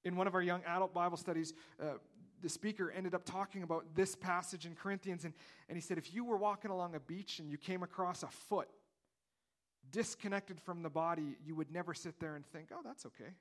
In 0.04 0.16
one 0.16 0.26
of 0.26 0.34
our 0.34 0.42
young 0.42 0.62
adult 0.66 0.94
Bible 0.94 1.16
studies, 1.16 1.54
uh, 1.80 1.94
the 2.40 2.48
speaker 2.48 2.90
ended 2.90 3.14
up 3.14 3.24
talking 3.24 3.62
about 3.62 3.94
this 3.94 4.14
passage 4.14 4.66
in 4.66 4.74
Corinthians, 4.74 5.24
and, 5.24 5.32
and 5.68 5.76
he 5.76 5.80
said, 5.80 5.96
If 5.96 6.12
you 6.12 6.24
were 6.24 6.36
walking 6.36 6.70
along 6.70 6.94
a 6.94 7.00
beach 7.00 7.38
and 7.38 7.48
you 7.50 7.56
came 7.56 7.82
across 7.82 8.22
a 8.22 8.28
foot 8.28 8.68
disconnected 9.90 10.60
from 10.60 10.82
the 10.82 10.90
body, 10.90 11.36
you 11.44 11.54
would 11.54 11.70
never 11.70 11.94
sit 11.94 12.18
there 12.20 12.36
and 12.36 12.46
think, 12.46 12.68
Oh, 12.72 12.80
that's 12.84 13.06
okay. 13.06 13.32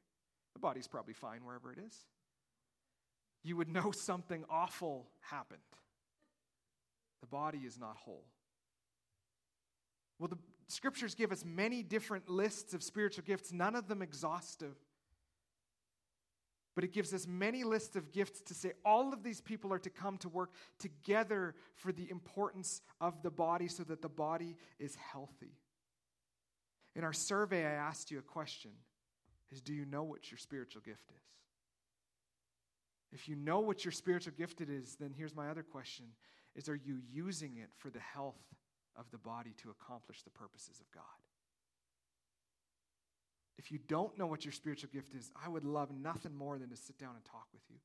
The 0.53 0.60
body's 0.60 0.88
probably 0.88 1.13
fine 1.13 1.45
wherever 1.45 1.71
it 1.71 1.79
is. 1.86 2.05
You 3.43 3.57
would 3.57 3.69
know 3.69 3.91
something 3.95 4.43
awful 4.50 5.07
happened. 5.21 5.60
The 7.21 7.27
body 7.27 7.60
is 7.60 7.77
not 7.77 7.98
whole. 7.98 8.25
Well, 10.19 10.27
the 10.27 10.38
scriptures 10.67 11.15
give 11.15 11.31
us 11.31 11.43
many 11.45 11.83
different 11.83 12.29
lists 12.29 12.74
of 12.74 12.83
spiritual 12.83 13.24
gifts, 13.25 13.51
none 13.51 13.75
of 13.75 13.88
them 13.88 14.01
exhaustive. 14.01 14.75
But 16.73 16.86
it 16.86 16.93
gives 16.93 17.13
us 17.13 17.27
many 17.27 17.63
lists 17.63 17.95
of 17.95 18.12
gifts 18.12 18.41
to 18.43 18.54
say 18.54 18.71
all 18.86 19.13
of 19.13 19.23
these 19.23 19.41
people 19.41 19.73
are 19.73 19.80
to 19.80 19.89
come 19.89 20.17
to 20.19 20.30
work 20.30 20.51
together 20.80 21.54
for 21.75 21.91
the 21.91 22.10
importance 22.10 22.82
of 23.01 23.21
the 23.23 23.30
body 23.30 23.67
so 23.67 23.84
that 23.84 24.01
the 24.01 24.10
body 24.10 24.56
is 24.80 24.95
healthy. 24.95 25.58
In 26.95 27.04
our 27.04 27.13
survey, 27.13 27.65
I 27.65 27.71
asked 27.71 28.12
you 28.12 28.19
a 28.19 28.23
question 28.23 28.71
is 29.51 29.62
do 29.62 29.73
you 29.73 29.86
know 29.86 30.04
what 30.04 30.32
your 30.32 30.38
spiritual 30.38 30.82
gift 30.82 31.12
is? 31.12 31.32
If 33.12 33.27
you 33.27 33.36
know 33.36 33.60
what 33.60 33.84
your 33.84 33.91
spiritual 33.91 34.34
gift 34.38 34.62
is, 34.62 34.95
then 34.99 35.13
here's 35.15 35.36
my 35.36 35.49
other 35.49 35.63
question 35.63 36.06
is 36.56 36.67
are 36.67 36.75
you 36.75 36.97
using 37.12 37.58
it 37.58 37.69
for 37.77 37.89
the 37.89 37.99
health 37.99 38.41
of 38.97 39.10
the 39.12 39.17
body 39.17 39.54
to 39.62 39.69
accomplish 39.69 40.21
the 40.23 40.30
purposes 40.30 40.80
of 40.80 40.91
God? 40.91 41.04
If 43.58 43.71
you 43.71 43.80
don't 43.88 44.17
know 44.17 44.27
what 44.27 44.43
your 44.43 44.51
spiritual 44.51 44.89
gift 44.91 45.13
is, 45.13 45.32
I 45.45 45.47
would 45.47 45.65
love 45.65 45.89
nothing 45.91 46.36
more 46.36 46.58
than 46.58 46.69
to 46.69 46.75
sit 46.75 46.97
down 46.97 47.15
and 47.15 47.23
talk 47.23 47.47
with 47.54 47.62
you 47.69 47.77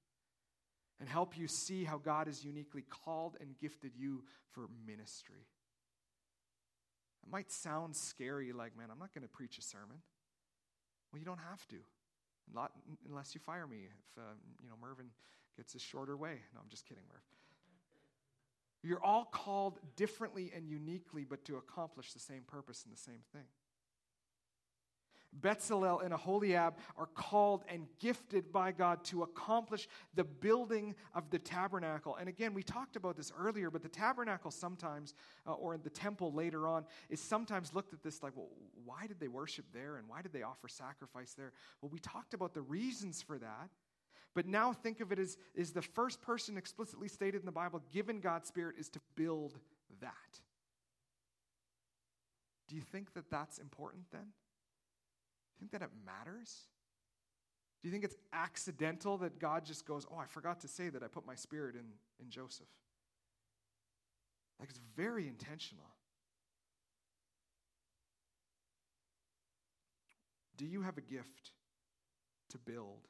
and 0.99 1.09
help 1.09 1.37
you 1.37 1.47
see 1.47 1.85
how 1.85 1.99
God 1.99 2.27
has 2.27 2.45
uniquely 2.45 2.83
called 2.83 3.37
and 3.40 3.59
gifted 3.59 3.92
you 3.95 4.25
for 4.53 4.69
ministry. 4.87 5.47
It 7.27 7.33
might 7.33 7.51
sound 7.51 7.97
scary, 7.97 8.53
like, 8.53 8.77
man, 8.79 8.87
I'm 8.91 8.99
not 9.01 9.12
going 9.12 9.23
to 9.23 9.29
preach 9.29 9.59
a 9.59 9.62
sermon. 9.62 9.99
Well, 11.12 11.19
you 11.19 11.27
don't 11.27 11.41
have 11.51 11.67
to, 11.69 11.77
not 12.55 12.71
unless 13.09 13.35
you 13.35 13.41
fire 13.41 13.67
me. 13.67 13.89
If 13.89 14.23
uh, 14.23 14.35
you 14.62 14.69
know 14.69 14.77
Mervin 14.81 15.07
gets 15.57 15.75
a 15.75 15.79
shorter 15.79 16.17
way. 16.17 16.43
No, 16.55 16.61
I'm 16.61 16.69
just 16.69 16.87
kidding, 16.87 17.05
Merv. 17.09 17.23
You're 18.83 19.03
all 19.03 19.25
called 19.25 19.81
differently 19.97 20.53
and 20.55 20.69
uniquely, 20.69 21.25
but 21.25 21.45
to 21.47 21.57
accomplish 21.57 22.12
the 22.12 22.21
same 22.21 22.43
purpose 22.47 22.85
and 22.85 22.93
the 22.93 23.01
same 23.01 23.23
thing. 23.33 23.47
Bezalel 25.40 26.05
and 26.05 26.12
Aholiab 26.12 26.75
are 26.96 27.07
called 27.14 27.64
and 27.68 27.87
gifted 27.99 28.53
by 28.53 28.72
God 28.72 29.05
to 29.05 29.22
accomplish 29.22 29.88
the 30.14 30.25
building 30.25 30.94
of 31.14 31.31
the 31.31 31.38
tabernacle. 31.38 32.16
And 32.16 32.29
again, 32.29 32.55
we 32.55 32.62
talked 32.62 32.96
about 32.96 33.16
this 33.16 33.33
earlier, 33.38 33.70
but 33.70 33.83
the 33.83 33.88
tabernacle 33.88 34.51
sometimes, 34.51 35.14
uh, 35.46 35.53
or 35.53 35.77
the 35.77 35.90
temple 35.90 36.33
later 36.33 36.66
on, 36.66 36.85
is 37.09 37.20
sometimes 37.20 37.75
looked 37.75 37.92
at 37.92 38.03
this 38.03 38.22
like, 38.22 38.37
well, 38.37 38.49
why 38.85 39.07
did 39.07 39.20
they 39.20 39.29
worship 39.29 39.66
there 39.72 39.96
and 39.96 40.09
why 40.09 40.22
did 40.22 40.33
they 40.33 40.42
offer 40.42 40.68
sacrifice 40.68 41.35
there? 41.35 41.53
Well, 41.81 41.90
we 41.92 41.99
talked 41.99 42.35
about 42.35 42.55
the 42.55 42.62
reasons 42.62 43.22
for 43.22 43.38
that. 43.38 43.70
But 44.35 44.46
now 44.46 44.75
think 44.75 45.01
of 45.01 45.12
it 45.12 45.18
as 45.18 45.38
is 45.55 45.72
the 45.72 45.81
first 45.81 46.20
person 46.20 46.59
explicitly 46.59 47.09
stated 47.09 47.40
in 47.40 47.46
the 47.46 47.53
Bible 47.53 47.83
given 47.90 48.20
God's 48.20 48.49
Spirit 48.49 48.77
is 48.79 48.90
to 48.90 49.01
build 49.14 49.59
that. 50.01 50.12
Do 52.68 52.77
you 52.77 52.83
think 52.83 53.14
that 53.14 53.31
that's 53.31 53.59
important 53.59 54.05
then? 54.12 54.33
Think 55.59 55.73
that 55.73 55.83
it 55.83 55.90
matters? 56.05 56.66
Do 57.83 57.88
you 57.88 57.92
think 57.92 58.05
it's 58.05 58.16
accidental 58.33 59.19
that 59.19 59.38
God 59.38 59.64
just 59.64 59.87
goes, 59.87 60.07
Oh, 60.11 60.19
I 60.19 60.27
forgot 60.27 60.61
to 60.61 60.69
say 60.69 60.88
that 60.88 61.03
I 61.03 61.09
put 61.09 61.27
my 61.27 61.35
spirit 61.35 61.75
in, 61.75 61.87
in 62.21 62.31
Joseph? 62.31 62.66
Like 64.59 64.71
it's 64.71 64.81
very 64.97 65.29
intentional. 65.29 65.87
Do 70.57 70.64
you 70.64 70.83
have 70.83 70.97
a 70.97 71.03
gift 71.03 71.53
to 72.51 72.59
build, 72.59 73.09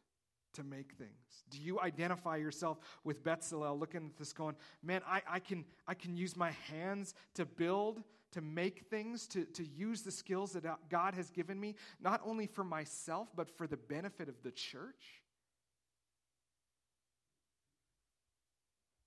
to 0.54 0.64
make 0.64 0.92
things? 0.94 1.44
Do 1.48 1.59
you 1.59 1.80
identify 1.80 2.37
yourself 2.37 2.78
with 3.04 3.22
Bezalel 3.22 3.78
looking 3.78 4.06
at 4.06 4.16
this 4.16 4.32
going, 4.32 4.56
man, 4.82 5.02
I, 5.06 5.22
I, 5.30 5.38
can, 5.38 5.64
I 5.87 5.94
can 5.94 6.16
use 6.16 6.37
my 6.37 6.50
hands 6.70 7.14
to 7.35 7.46
build 7.46 8.02
to 8.37 8.42
make 8.42 8.81
things, 8.90 9.27
to, 9.29 9.46
to 9.46 9.64
use 9.64 10.03
the 10.03 10.11
skills 10.11 10.53
that 10.53 10.62
God 10.90 11.14
has 11.14 11.31
given 11.31 11.59
me, 11.59 11.75
not 12.03 12.20
only 12.22 12.46
for 12.46 12.62
myself, 12.62 13.29
but 13.35 13.49
for 13.49 13.66
the 13.66 13.79
benefit 13.79 14.29
of 14.29 14.35
the 14.42 14.51
church. 14.51 15.22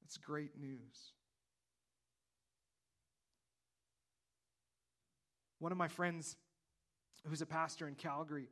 It's 0.04 0.18
great 0.18 0.60
news. 0.60 1.14
One 5.60 5.72
of 5.72 5.78
my 5.78 5.90
friends, 5.90 6.36
who's 7.28 7.44
a 7.44 7.46
pastor 7.46 7.88
in 7.88 7.94
Calgary, 7.94 8.48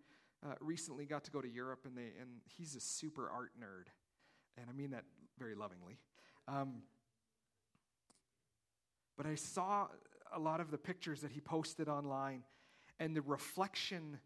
uh, 0.46 0.54
recently 0.60 1.06
got 1.08 1.24
to 1.24 1.32
go 1.32 1.42
to 1.42 1.50
Europe, 1.50 1.86
and, 1.86 1.98
they, 1.98 2.12
and 2.22 2.30
he's 2.56 2.76
a 2.76 2.80
super 2.80 3.32
art 3.32 3.50
nerd. 3.60 3.88
And 4.62 4.68
I 4.70 4.74
mean 4.74 4.92
that 4.92 5.06
very 5.40 5.56
lovingly. 5.56 5.98
Um, 6.48 6.84
but 9.18 9.26
I 9.26 9.34
saw 9.34 9.88
a 10.34 10.40
lot 10.40 10.60
of 10.60 10.72
the 10.72 10.78
pictures 10.78 11.22
that 11.22 11.32
he 11.32 11.42
posted 11.42 11.88
online 11.88 12.44
and 13.00 13.16
the 13.16 13.22
reflection 13.22 14.20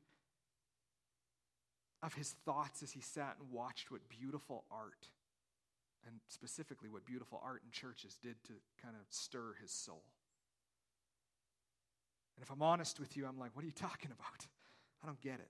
of 2.03 2.13
his 2.13 2.35
thoughts 2.45 2.81
as 2.81 2.91
he 2.91 3.01
sat 3.01 3.35
and 3.39 3.51
watched 3.51 3.91
what 3.91 4.01
beautiful 4.09 4.63
art, 4.71 5.07
and 6.07 6.15
specifically 6.27 6.89
what 6.89 7.05
beautiful 7.05 7.39
art 7.43 7.61
in 7.63 7.71
churches 7.71 8.17
did 8.21 8.41
to 8.43 8.53
kind 8.81 8.95
of 8.95 9.05
stir 9.09 9.55
his 9.61 9.71
soul. 9.71 10.03
And 12.35 12.43
if 12.43 12.51
I'm 12.51 12.63
honest 12.63 12.99
with 12.99 13.15
you, 13.15 13.27
I'm 13.27 13.37
like, 13.37 13.55
what 13.55 13.63
are 13.63 13.67
you 13.67 13.73
talking 13.73 14.11
about? 14.11 14.47
I 15.03 15.05
don't 15.05 15.21
get 15.21 15.35
it. 15.35 15.49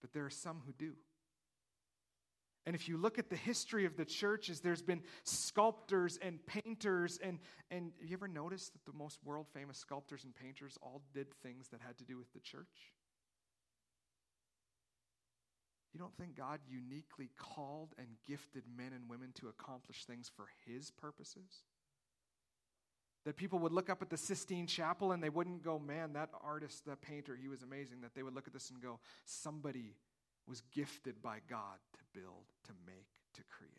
But 0.00 0.12
there 0.12 0.24
are 0.24 0.30
some 0.30 0.62
who 0.66 0.72
do. 0.72 0.94
And 2.64 2.76
if 2.76 2.88
you 2.88 2.96
look 2.96 3.18
at 3.18 3.28
the 3.28 3.36
history 3.36 3.86
of 3.86 3.96
the 3.96 4.04
churches, 4.04 4.60
there's 4.60 4.82
been 4.82 5.02
sculptors 5.24 6.18
and 6.22 6.38
painters. 6.46 7.18
And, 7.22 7.40
and 7.70 7.92
have 8.00 8.08
you 8.08 8.16
ever 8.16 8.28
noticed 8.28 8.72
that 8.72 8.84
the 8.84 8.96
most 8.96 9.18
world 9.24 9.46
famous 9.52 9.78
sculptors 9.78 10.24
and 10.24 10.34
painters 10.34 10.78
all 10.80 11.02
did 11.12 11.34
things 11.42 11.68
that 11.68 11.80
had 11.80 11.98
to 11.98 12.04
do 12.04 12.16
with 12.16 12.32
the 12.32 12.40
church? 12.40 12.92
You 15.92 15.98
don't 15.98 16.16
think 16.16 16.36
God 16.36 16.60
uniquely 16.66 17.30
called 17.36 17.94
and 17.98 18.06
gifted 18.26 18.62
men 18.76 18.92
and 18.94 19.10
women 19.10 19.32
to 19.40 19.48
accomplish 19.48 20.04
things 20.04 20.30
for 20.34 20.46
His 20.64 20.90
purposes? 20.90 21.64
That 23.24 23.36
people 23.36 23.58
would 23.58 23.72
look 23.72 23.90
up 23.90 24.02
at 24.02 24.08
the 24.08 24.16
Sistine 24.16 24.66
Chapel 24.66 25.12
and 25.12 25.22
they 25.22 25.28
wouldn't 25.28 25.62
go, 25.62 25.78
man, 25.78 26.14
that 26.14 26.30
artist, 26.42 26.86
that 26.86 27.02
painter, 27.02 27.36
he 27.36 27.48
was 27.48 27.62
amazing. 27.62 28.00
That 28.00 28.14
they 28.14 28.22
would 28.22 28.34
look 28.34 28.46
at 28.46 28.52
this 28.52 28.70
and 28.70 28.80
go, 28.80 29.00
somebody 29.26 29.96
was 30.46 30.62
gifted 30.72 31.22
by 31.22 31.38
God 31.48 31.78
to 31.94 32.20
build, 32.20 32.44
to 32.64 32.72
make, 32.86 33.08
to 33.34 33.42
create. 33.48 33.70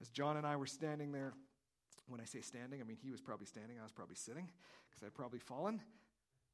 As 0.00 0.08
John 0.08 0.36
and 0.36 0.46
I 0.46 0.56
were 0.56 0.66
standing 0.66 1.12
there, 1.12 1.32
when 2.08 2.20
I 2.20 2.24
say 2.24 2.40
standing, 2.40 2.80
I 2.80 2.84
mean 2.84 2.98
he 3.02 3.10
was 3.10 3.20
probably 3.20 3.46
standing, 3.46 3.78
I 3.80 3.82
was 3.82 3.92
probably 3.92 4.14
sitting, 4.14 4.48
because 4.88 5.04
I'd 5.04 5.14
probably 5.14 5.40
fallen. 5.40 5.80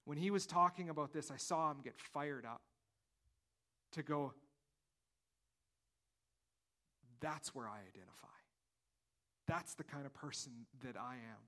When 0.05 0.19
he 0.19 0.31
was 0.31 0.47
talking 0.47 0.89
about 0.89 1.13
this, 1.13 1.31
I 1.31 1.37
saw 1.37 1.71
him 1.71 1.79
get 1.85 1.99
fired 1.99 2.45
up 2.47 2.63
to 3.93 4.03
go, 4.03 4.33
that's 7.21 7.55
where 7.55 7.69
I 7.69 7.79
identify. 7.79 8.29
That's 9.47 9.75
the 9.75 9.85
kind 9.85 10.07
of 10.07 10.15
person 10.15 10.53
that 10.83 10.97
I 10.97 11.15
am. 11.15 11.43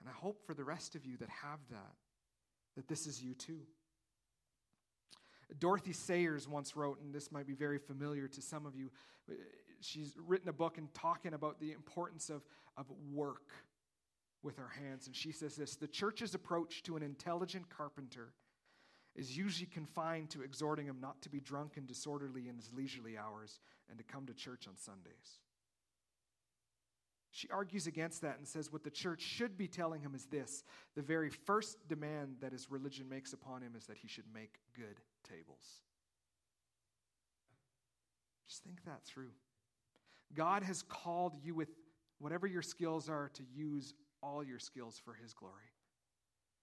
And 0.00 0.08
I 0.08 0.12
hope 0.12 0.44
for 0.46 0.54
the 0.54 0.64
rest 0.64 0.94
of 0.94 1.06
you 1.06 1.16
that 1.18 1.28
have 1.28 1.60
that, 1.70 1.94
that 2.76 2.88
this 2.88 3.06
is 3.06 3.22
you 3.22 3.34
too. 3.34 3.60
Dorothy 5.58 5.92
Sayers 5.92 6.48
once 6.48 6.76
wrote, 6.76 7.00
and 7.00 7.14
this 7.14 7.30
might 7.30 7.46
be 7.46 7.54
very 7.54 7.78
familiar 7.78 8.26
to 8.28 8.40
some 8.40 8.64
of 8.64 8.74
you. 8.74 8.90
Uh, 9.30 9.34
she's 9.80 10.14
written 10.26 10.48
a 10.48 10.52
book 10.52 10.78
and 10.78 10.92
talking 10.94 11.34
about 11.34 11.60
the 11.60 11.72
importance 11.72 12.30
of, 12.30 12.42
of 12.76 12.86
work 13.12 13.52
with 14.42 14.58
our 14.58 14.68
hands. 14.68 15.06
And 15.06 15.14
she 15.14 15.32
says 15.32 15.56
this 15.56 15.76
The 15.76 15.88
church's 15.88 16.34
approach 16.34 16.82
to 16.84 16.96
an 16.96 17.02
intelligent 17.02 17.68
carpenter 17.68 18.32
is 19.14 19.36
usually 19.36 19.66
confined 19.66 20.30
to 20.30 20.42
exhorting 20.42 20.86
him 20.86 20.98
not 21.00 21.20
to 21.22 21.28
be 21.28 21.40
drunk 21.40 21.76
and 21.76 21.86
disorderly 21.86 22.48
in 22.48 22.56
his 22.56 22.70
leisurely 22.72 23.18
hours 23.18 23.60
and 23.90 23.98
to 23.98 24.04
come 24.04 24.26
to 24.26 24.32
church 24.32 24.66
on 24.66 24.76
Sundays. 24.76 25.40
She 27.34 27.48
argues 27.48 27.86
against 27.86 28.20
that 28.20 28.36
and 28.36 28.46
says 28.46 28.70
what 28.70 28.84
the 28.84 28.90
church 28.90 29.22
should 29.22 29.56
be 29.56 29.66
telling 29.66 30.02
him 30.02 30.14
is 30.14 30.26
this 30.26 30.64
the 30.94 31.00
very 31.00 31.30
first 31.30 31.78
demand 31.88 32.36
that 32.40 32.52
his 32.52 32.70
religion 32.70 33.08
makes 33.08 33.32
upon 33.32 33.62
him 33.62 33.72
is 33.74 33.86
that 33.86 33.96
he 33.96 34.06
should 34.06 34.26
make 34.34 34.60
good 34.76 35.00
tables. 35.26 35.80
Just 38.46 38.62
think 38.62 38.84
that 38.84 39.02
through. 39.04 39.30
God 40.34 40.62
has 40.62 40.82
called 40.82 41.34
you 41.42 41.54
with 41.54 41.70
whatever 42.18 42.46
your 42.46 42.60
skills 42.60 43.08
are 43.08 43.30
to 43.32 43.42
use 43.54 43.94
all 44.22 44.44
your 44.44 44.58
skills 44.58 45.00
for 45.02 45.14
his 45.14 45.32
glory. 45.32 45.72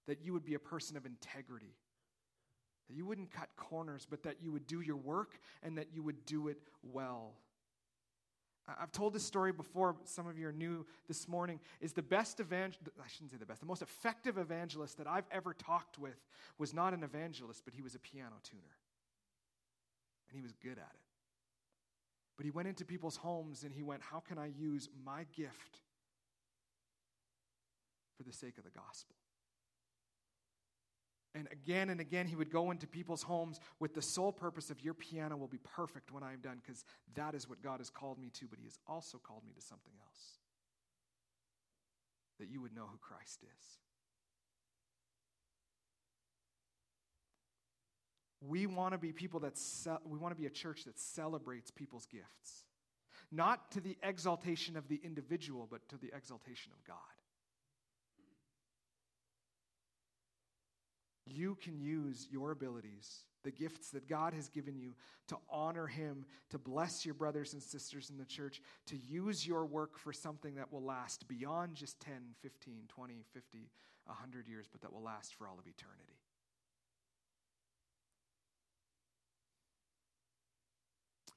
That 0.05 0.21
you 0.21 0.33
would 0.33 0.45
be 0.45 0.53
a 0.53 0.59
person 0.59 0.97
of 0.97 1.05
integrity. 1.07 1.75
That 2.87 2.95
you 2.95 3.07
wouldn't 3.07 3.31
cut 3.31 3.49
corners, 3.55 4.05
but 4.07 4.21
that 4.21 4.35
you 4.39 4.51
would 4.51 4.67
do 4.67 4.81
your 4.81 4.97
work 4.97 5.39
and 5.63 5.79
that 5.79 5.87
you 5.91 6.03
would 6.03 6.27
do 6.27 6.47
it 6.47 6.57
well. 6.83 7.33
I've 8.79 8.91
told 8.91 9.13
this 9.13 9.23
story 9.23 9.51
before, 9.51 9.95
some 10.05 10.27
of 10.27 10.37
you 10.37 10.47
are 10.47 10.51
new 10.51 10.85
this 11.07 11.27
morning. 11.27 11.59
Is 11.81 11.93
the 11.93 12.01
best 12.01 12.39
evangelist, 12.39 12.89
I 13.03 13.07
shouldn't 13.07 13.31
say 13.31 13.37
the 13.37 13.45
best, 13.45 13.61
the 13.61 13.65
most 13.65 13.81
effective 13.81 14.37
evangelist 14.37 14.97
that 14.97 15.07
I've 15.07 15.27
ever 15.31 15.53
talked 15.53 15.97
with 15.97 16.25
was 16.57 16.73
not 16.73 16.93
an 16.93 17.03
evangelist, 17.03 17.63
but 17.65 17.73
he 17.73 17.81
was 17.81 17.95
a 17.95 17.99
piano 17.99 18.35
tuner. 18.43 18.77
And 20.29 20.35
he 20.35 20.41
was 20.41 20.53
good 20.53 20.77
at 20.77 20.91
it. 20.93 21.09
But 22.37 22.45
he 22.45 22.51
went 22.51 22.67
into 22.67 22.85
people's 22.85 23.17
homes 23.17 23.63
and 23.63 23.73
he 23.73 23.83
went, 23.83 24.01
How 24.01 24.19
can 24.19 24.37
I 24.37 24.47
use 24.47 24.89
my 25.03 25.25
gift 25.35 25.79
for 28.15 28.23
the 28.23 28.31
sake 28.31 28.57
of 28.57 28.63
the 28.63 28.69
gospel? 28.69 29.15
And 31.35 31.47
again 31.51 31.89
and 31.89 32.01
again, 32.01 32.25
he 32.25 32.35
would 32.35 32.51
go 32.51 32.71
into 32.71 32.87
people's 32.87 33.21
homes 33.21 33.59
with 33.79 33.93
the 33.93 34.01
sole 34.01 34.31
purpose 34.31 34.71
of 34.71 34.81
your 34.81 34.95
piano 34.95 35.37
will 35.37 35.47
be 35.47 35.59
perfect 35.59 36.11
when 36.11 36.23
I'm 36.23 36.39
done, 36.39 36.59
because 36.65 36.83
that 37.13 37.35
is 37.35 37.47
what 37.47 37.61
God 37.61 37.79
has 37.79 37.89
called 37.89 38.19
me 38.19 38.31
to, 38.39 38.47
but 38.49 38.57
he 38.57 38.65
has 38.65 38.79
also 38.87 39.19
called 39.19 39.43
me 39.45 39.53
to 39.53 39.61
something 39.61 39.93
else 40.03 40.39
that 42.39 42.49
you 42.49 42.61
would 42.61 42.73
know 42.73 42.87
who 42.89 42.97
Christ 42.97 43.43
is. 43.43 43.77
We 48.41 48.65
want 48.65 48.93
to 48.93 48.97
be 48.97 49.11
people 49.11 49.41
that 49.41 49.57
ce- 49.57 49.99
we 50.05 50.17
want 50.17 50.33
to 50.33 50.41
be 50.41 50.47
a 50.47 50.49
church 50.51 50.85
that 50.85 50.97
celebrates 50.97 51.69
people's 51.71 52.05
gifts. 52.05 52.63
Not 53.31 53.71
to 53.71 53.81
the 53.81 53.97
exaltation 54.01 54.77
of 54.77 54.87
the 54.87 54.99
individual, 55.03 55.67
but 55.69 55.87
to 55.89 55.97
the 55.97 56.11
exaltation 56.15 56.71
of 56.71 56.83
God. 56.85 56.95
You 61.31 61.57
can 61.63 61.79
use 61.79 62.27
your 62.31 62.51
abilities, 62.51 63.25
the 63.43 63.51
gifts 63.51 63.91
that 63.91 64.07
God 64.07 64.33
has 64.33 64.49
given 64.49 64.77
you, 64.77 64.95
to 65.27 65.37
honor 65.49 65.87
Him, 65.87 66.25
to 66.49 66.57
bless 66.57 67.05
your 67.05 67.15
brothers 67.15 67.53
and 67.53 67.61
sisters 67.61 68.09
in 68.09 68.17
the 68.17 68.25
church, 68.25 68.61
to 68.87 68.97
use 68.97 69.45
your 69.45 69.65
work 69.65 69.97
for 69.97 70.13
something 70.13 70.55
that 70.55 70.71
will 70.71 70.83
last 70.83 71.27
beyond 71.27 71.75
just 71.75 71.99
10, 72.01 72.13
15, 72.41 72.83
20, 72.87 73.25
50, 73.33 73.69
100 74.05 74.47
years, 74.47 74.67
but 74.71 74.81
that 74.81 74.93
will 74.93 75.03
last 75.03 75.35
for 75.35 75.47
all 75.47 75.57
of 75.59 75.67
eternity. 75.67 76.19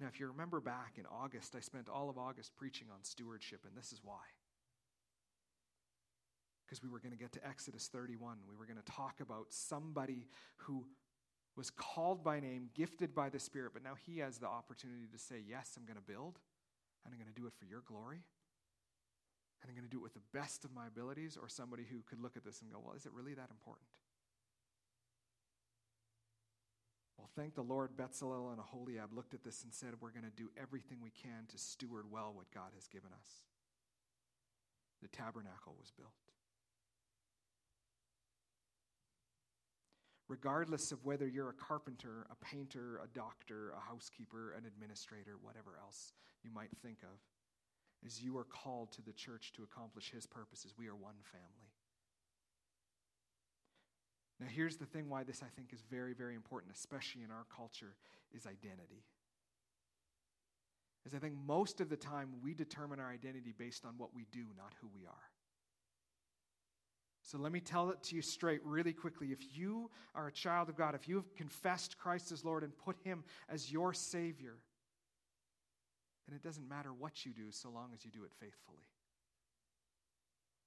Now, 0.00 0.09
if 0.09 0.18
you 0.18 0.26
remember 0.26 0.61
back 0.61 0.94
in 0.98 1.07
August, 1.07 1.55
I 1.55 1.61
spent 1.61 1.88
all 1.88 2.11
of 2.11 2.18
August 2.18 2.57
preaching 2.57 2.88
on 2.92 3.05
stewardship, 3.05 3.61
and 3.64 3.76
this 3.76 3.92
is 3.92 4.00
why 4.02 4.18
because 6.72 6.82
we 6.82 6.88
were 6.88 7.00
going 7.00 7.12
to 7.12 7.18
get 7.18 7.30
to 7.32 7.46
Exodus 7.46 7.90
31. 7.92 8.38
We 8.48 8.56
were 8.56 8.64
going 8.64 8.80
to 8.80 8.92
talk 8.92 9.20
about 9.20 9.44
somebody 9.50 10.26
who 10.56 10.87
was 11.54 11.68
called 11.68 12.24
by 12.24 12.40
name, 12.40 12.70
gifted 12.72 13.14
by 13.14 13.28
the 13.28 13.38
Spirit, 13.38 13.72
but 13.74 13.85
now 13.85 13.92
he 14.06 14.20
has 14.20 14.38
the 14.38 14.46
opportunity 14.46 15.04
to 15.12 15.18
say, 15.18 15.37
Yes, 15.46 15.76
I'm 15.76 15.85
going 15.85 15.98
to 15.98 16.12
build, 16.12 16.38
and 17.04 17.12
I'm 17.12 17.20
going 17.20 17.28
to 17.28 17.38
do 17.38 17.46
it 17.46 17.52
for 17.58 17.66
your 17.66 17.82
glory, 17.85 18.24
and 19.61 19.68
I'm 19.68 19.76
going 19.76 19.85
to 19.85 19.90
do 19.90 19.98
it 19.98 20.02
with 20.02 20.14
the 20.14 20.24
best 20.32 20.64
of 20.64 20.72
my 20.72 20.87
abilities, 20.87 21.37
or 21.37 21.46
somebody 21.46 21.85
who 21.85 22.00
could 22.08 22.22
look 22.22 22.38
at 22.38 22.44
this 22.44 22.62
and 22.62 22.72
go, 22.72 22.80
Well, 22.82 22.96
is 22.96 23.04
it 23.04 23.12
really 23.12 23.35
that 23.35 23.50
important? 23.50 23.85
Well, 27.18 27.28
thank 27.37 27.54
the 27.54 27.61
Lord, 27.61 27.98
Bezalel 27.98 28.48
and 28.48 28.61
Aholiab 28.61 29.12
looked 29.12 29.35
at 29.35 29.44
this 29.44 29.62
and 29.62 29.74
said, 29.74 29.90
We're 30.00 30.16
going 30.16 30.24
to 30.24 30.42
do 30.42 30.48
everything 30.56 31.04
we 31.04 31.12
can 31.12 31.44
to 31.48 31.58
steward 31.58 32.06
well 32.11 32.32
what 32.32 32.48
God 32.50 32.72
has 32.74 32.88
given 32.88 33.11
us. 33.12 33.44
The 35.02 35.08
tabernacle 35.08 35.76
was 35.78 35.90
built. 35.90 36.32
Regardless 40.33 40.92
of 40.92 41.05
whether 41.05 41.29
you're 41.29 41.51
a 41.51 41.64
carpenter, 41.68 42.27
a 42.31 42.45
painter, 42.45 42.99
a 43.05 43.09
doctor, 43.09 43.75
a 43.77 43.81
housekeeper, 43.81 44.55
an 44.57 44.64
administrator, 44.64 45.37
whatever 45.42 45.73
else 45.85 46.14
you 46.42 46.51
might 46.51 46.71
think 46.83 46.97
of, 47.03 47.21
as 48.07 48.23
you 48.23 48.38
are 48.38 48.45
called 48.45 48.90
to 48.90 49.03
the 49.03 49.12
church 49.12 49.53
to 49.53 49.62
accomplish 49.62 50.11
His 50.11 50.27
purposes. 50.27 50.73
We 50.79 50.88
are 50.88 50.95
one 50.97 51.21
family. 51.31 51.68
Now, 54.40 54.47
here's 54.49 54.79
the 54.79 54.87
thing 54.87 55.11
why 55.11 55.23
this 55.23 55.42
I 55.42 55.51
think 55.55 55.71
is 55.71 55.83
very, 55.90 56.14
very 56.14 56.35
important, 56.35 56.73
especially 56.75 57.25
in 57.25 57.31
our 57.31 57.45
culture, 57.55 57.95
is 58.35 58.47
identity. 58.47 59.05
Is 61.05 61.12
I 61.14 61.18
think 61.18 61.35
most 61.47 61.83
of 61.83 61.90
the 61.90 61.97
time 61.97 62.31
we 62.42 62.55
determine 62.55 63.01
our 63.01 63.11
identity 63.11 63.53
based 63.57 63.85
on 63.85 63.99
what 63.99 64.14
we 64.14 64.25
do, 64.33 64.47
not 64.57 64.73
who 64.81 64.88
we 64.95 65.05
are. 65.05 65.32
So 67.33 67.38
let 67.38 67.51
me 67.51 67.61
tell 67.61 67.88
it 67.88 68.03
to 68.03 68.14
you 68.14 68.21
straight, 68.21 68.61
really 68.62 68.92
quickly. 68.92 69.29
If 69.29 69.57
you 69.57 69.90
are 70.14 70.27
a 70.27 70.33
child 70.33 70.68
of 70.68 70.77
God, 70.77 70.95
if 70.95 71.09
you 71.09 71.16
have 71.16 71.35
confessed 71.35 71.97
Christ 71.97 72.31
as 72.31 72.45
Lord 72.45 72.62
and 72.62 72.77
put 72.77 72.99
Him 73.05 73.25
as 73.49 73.73
your 73.73 73.95
Savior, 73.95 74.59
then 76.29 76.37
it 76.37 76.42
doesn't 76.42 76.68
matter 76.68 76.92
what 76.92 77.25
you 77.25 77.33
do 77.33 77.51
so 77.51 77.71
long 77.71 77.88
as 77.95 78.05
you 78.05 78.11
do 78.11 78.25
it 78.25 78.33
faithfully. 78.38 78.85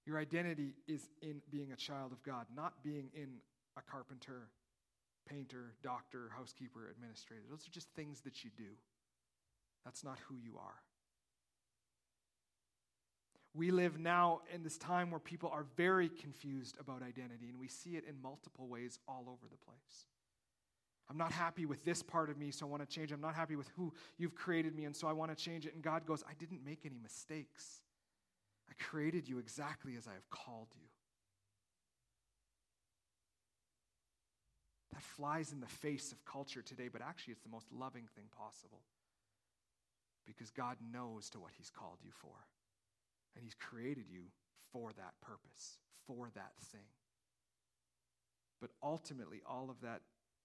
Your 0.07 0.17
identity 0.17 0.73
is 0.87 1.07
in 1.21 1.39
being 1.51 1.71
a 1.71 1.75
child 1.75 2.11
of 2.11 2.23
God, 2.23 2.47
not 2.55 2.83
being 2.83 3.11
in 3.13 3.27
a 3.77 3.81
carpenter, 3.83 4.49
painter, 5.29 5.75
doctor, 5.83 6.31
housekeeper, 6.35 6.89
administrator. 6.89 7.43
Those 7.47 7.67
are 7.67 7.71
just 7.71 7.89
things 7.95 8.21
that 8.21 8.43
you 8.43 8.49
do. 8.57 8.73
That's 9.83 10.03
not 10.03 10.17
who 10.27 10.35
you 10.35 10.57
are. 10.57 10.81
We 13.55 13.71
live 13.71 13.97
now 13.97 14.41
in 14.53 14.63
this 14.63 14.77
time 14.77 15.11
where 15.11 15.19
people 15.19 15.49
are 15.49 15.65
very 15.77 16.09
confused 16.09 16.75
about 16.79 17.01
identity, 17.01 17.47
and 17.49 17.59
we 17.59 17.67
see 17.67 17.91
it 17.91 18.03
in 18.07 18.21
multiple 18.21 18.67
ways 18.67 18.99
all 19.07 19.25
over 19.27 19.47
the 19.49 19.57
place. 19.57 20.05
I'm 21.09 21.17
not 21.17 21.31
happy 21.31 21.65
with 21.65 21.85
this 21.85 22.03
part 22.03 22.29
of 22.29 22.37
me, 22.37 22.51
so 22.51 22.65
I 22.65 22.69
want 22.69 22.87
to 22.87 22.93
change. 22.93 23.11
I'm 23.11 23.21
not 23.21 23.35
happy 23.35 23.55
with 23.55 23.69
who 23.77 23.93
you've 24.17 24.35
created 24.35 24.75
me, 24.75 24.85
and 24.85 24.95
so 24.95 25.07
I 25.07 25.13
want 25.13 25.35
to 25.35 25.41
change 25.41 25.65
it. 25.65 25.73
And 25.73 25.83
God 25.83 26.05
goes, 26.05 26.23
I 26.27 26.33
didn't 26.37 26.65
make 26.65 26.79
any 26.85 26.97
mistakes. 27.01 27.81
I 28.69 28.73
created 28.83 29.29
you 29.29 29.37
exactly 29.37 29.95
as 29.97 30.07
I 30.07 30.13
have 30.13 30.29
called 30.29 30.67
you. 30.75 30.87
that 34.95 35.03
flies 35.03 35.51
in 35.51 35.59
the 35.59 35.67
face 35.67 36.13
of 36.13 36.23
culture 36.23 36.61
today, 36.61 36.87
but 36.91 37.01
actually 37.01 37.33
it's 37.33 37.43
the 37.43 37.49
most 37.49 37.67
loving 37.71 38.07
thing 38.15 38.25
possible. 38.35 38.79
Because 40.25 40.49
God 40.49 40.77
knows 40.91 41.29
to 41.31 41.39
what 41.39 41.51
He's 41.57 41.69
called 41.69 41.97
you 42.01 42.11
for. 42.11 42.33
And 43.35 43.43
He's 43.43 43.55
created 43.55 44.05
you 44.09 44.23
for 44.71 44.91
that 44.93 45.13
purpose, 45.21 45.77
for 46.07 46.29
that 46.35 46.53
thing. 46.71 46.87
But 48.61 48.71
ultimately, 48.81 49.41
all 49.47 49.69
of 49.69 49.81
that 49.81 50.01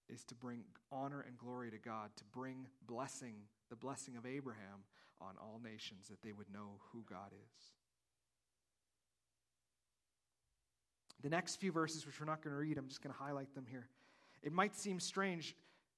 is 0.09 0.24
to 0.24 0.35
bring 0.35 0.64
honor 0.90 1.24
and 1.26 1.38
glory 1.38 1.70
to 1.70 1.79
God, 1.79 2.11
to 2.16 2.24
bring 2.24 2.66
blessing, 2.87 3.35
the 3.68 3.76
blessing 3.76 4.16
of 4.16 4.26
Abraham 4.26 4.85
on 5.20 5.35
all 5.40 5.61
nations, 5.62 6.09
that 6.09 6.22
they 6.22 6.33
would 6.33 6.53
know 6.53 6.81
who 6.92 7.05
God 7.09 7.33
is. 7.33 7.64
The 11.22 11.29
next 11.29 11.57
few 11.57 11.70
verses, 11.70 12.07
which 12.07 12.18
we're 12.18 12.26
not 12.26 12.42
going 12.42 12.55
to 12.55 12.59
read, 12.59 12.79
I'm 12.79 12.88
just 12.88 13.03
going 13.03 13.14
to 13.14 13.20
highlight 13.20 13.55
them 13.55 13.66
here. 13.70 13.88
It 14.42 14.53
might 14.53 14.74
seem 14.74 14.98
strange 14.98 15.55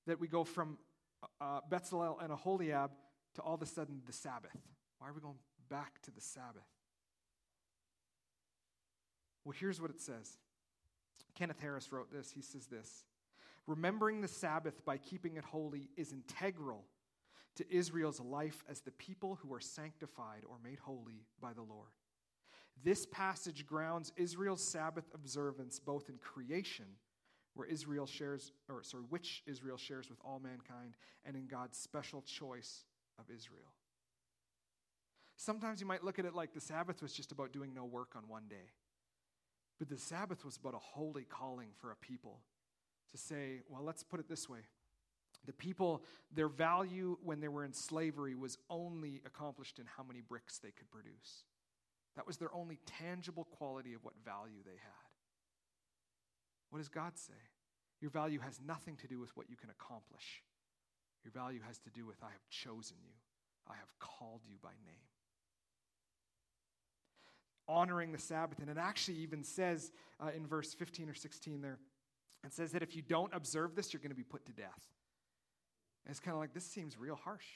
that 0.07 0.19
we 0.19 0.27
go 0.27 0.43
from 0.43 0.79
uh, 1.41 1.61
Bezalel 1.71 2.23
and 2.23 2.33
Aholiab 2.33 2.91
to 3.35 3.43
all 3.43 3.55
of 3.55 3.63
a 3.63 3.67
sudden 3.67 4.03
the 4.07 4.13
Sabbath. 4.13 4.57
Why 4.99 5.09
are 5.09 5.13
we 5.13 5.21
going 5.21 5.39
back 5.69 6.03
to 6.03 6.11
the 6.11 6.21
Sabbath? 6.21 6.67
Well, 9.45 9.55
here's 9.59 9.81
what 9.81 9.91
it 9.91 10.01
says. 10.01 10.37
Kenneth 11.35 11.61
Harris 11.61 11.93
wrote 11.93 12.13
this. 12.13 12.31
He 12.31 12.43
says 12.43 12.67
this 12.67 13.05
Remembering 13.67 14.21
the 14.21 14.29
Sabbath 14.29 14.85
by 14.85 14.99
keeping 14.99 15.37
it 15.37 15.45
holy 15.45 15.89
is 15.97 16.13
integral 16.13 16.85
to 17.57 17.75
Israel's 17.75 18.21
life 18.21 18.65
as 18.69 18.81
the 18.81 18.91
people 18.93 19.39
who 19.43 19.53
are 19.53 19.61
sanctified 19.61 20.43
or 20.49 20.57
made 20.65 20.79
holy 20.79 21.27
by 21.41 21.53
the 21.53 21.63
Lord. 21.63 21.91
This 22.83 23.07
passage 23.07 23.67
grounds 23.67 24.13
Israel's 24.17 24.65
Sabbath 24.65 25.05
observance 25.15 25.79
both 25.79 26.09
in 26.09 26.17
creation, 26.17 26.87
where 27.55 27.69
Israel 27.69 28.07
shares, 28.07 28.53
or 28.69 28.83
sorry, 28.83 29.05
which 29.11 29.43
Israel 29.47 29.77
shares 29.77 30.09
with 30.09 30.19
all 30.25 30.41
mankind, 30.41 30.97
and 31.25 31.37
in 31.37 31.47
God's 31.47 31.79
special 31.79 32.23
choice 32.23 32.85
of 33.19 33.27
Israel. 33.33 33.73
Sometimes 35.37 35.81
you 35.81 35.87
might 35.87 36.05
look 36.05 36.19
at 36.19 36.25
it 36.25 36.35
like 36.35 36.55
the 36.55 36.61
Sabbath 36.61 37.03
was 37.03 37.13
just 37.13 37.33
about 37.33 37.53
doing 37.53 37.75
no 37.75 37.85
work 37.85 38.15
on 38.17 38.29
one 38.29 38.45
day. 38.49 38.71
But 39.79 39.89
the 39.89 39.99
Sabbath 39.99 40.45
was 40.45 40.57
about 40.57 40.75
a 40.75 40.79
holy 40.79 41.25
calling 41.25 41.69
for 41.81 41.91
a 41.91 41.97
people 41.97 42.41
to 43.11 43.19
say, 43.19 43.63
well, 43.69 43.83
let's 43.83 44.03
put 44.03 44.21
it 44.21 44.29
this 44.29 44.49
way. 44.49 44.61
The 45.45 45.53
people, 45.53 46.03
their 46.33 46.49
value 46.49 47.19
when 47.23 47.41
they 47.41 47.49
were 47.49 47.65
in 47.65 47.73
slavery 47.73 48.35
was 48.35 48.59
only 48.71 49.21
accomplished 49.27 49.79
in 49.79 49.87
how 49.97 50.05
many 50.05 50.21
bricks 50.21 50.59
they 50.59 50.71
could 50.71 50.91
produce. 50.91 51.45
That 52.17 52.27
was 52.27 52.37
their 52.37 52.55
only 52.55 52.79
tangible 52.87 53.45
quality 53.45 53.95
of 53.95 54.05
what 54.05 54.15
value 54.25 54.63
they 54.65 54.71
had. 54.71 55.09
What 56.71 56.79
does 56.79 56.89
God 56.89 57.17
say? 57.17 57.33
Your 58.01 58.11
value 58.11 58.41
has 58.41 58.61
nothing 58.65 58.97
to 58.97 59.09
do 59.09 59.19
with 59.19 59.37
what 59.37 59.51
you 59.51 59.57
can 59.57 59.71
accomplish. 59.71 60.43
Your 61.25 61.33
value 61.33 61.61
has 61.67 61.79
to 61.81 61.91
do 61.91 62.07
with 62.07 62.23
I 62.23 62.31
have 62.31 62.49
chosen 62.51 62.97
you, 63.03 63.15
I 63.69 63.75
have 63.75 63.93
called 63.99 64.43
you 64.49 64.57
by 64.63 64.73
name. 64.85 65.07
Honoring 67.73 68.13
the 68.13 68.19
Sabbath. 68.19 68.59
And 68.59 68.69
it 68.69 68.77
actually 68.79 69.19
even 69.19 69.43
says 69.43 69.91
uh, 70.21 70.31
in 70.37 70.47
verse 70.47 70.75
15 70.75 71.09
or 71.09 71.15
16 71.15 71.63
there, 71.63 71.79
it 72.45 72.53
says 72.53 72.73
that 72.73 72.83
if 72.83 72.95
you 72.95 73.03
don't 73.03 73.33
observe 73.35 73.75
this, 73.75 73.93
you're 73.93 74.01
going 74.01 74.11
to 74.11 74.17
be 74.17 74.23
put 74.23 74.45
to 74.47 74.53
death. 74.53 74.89
And 76.05 76.11
it's 76.11 76.21
kind 76.21 76.35
of 76.35 76.41
like, 76.41 76.53
this 76.53 76.67
seems 76.67 76.99
real 76.99 77.17
harsh. 77.17 77.47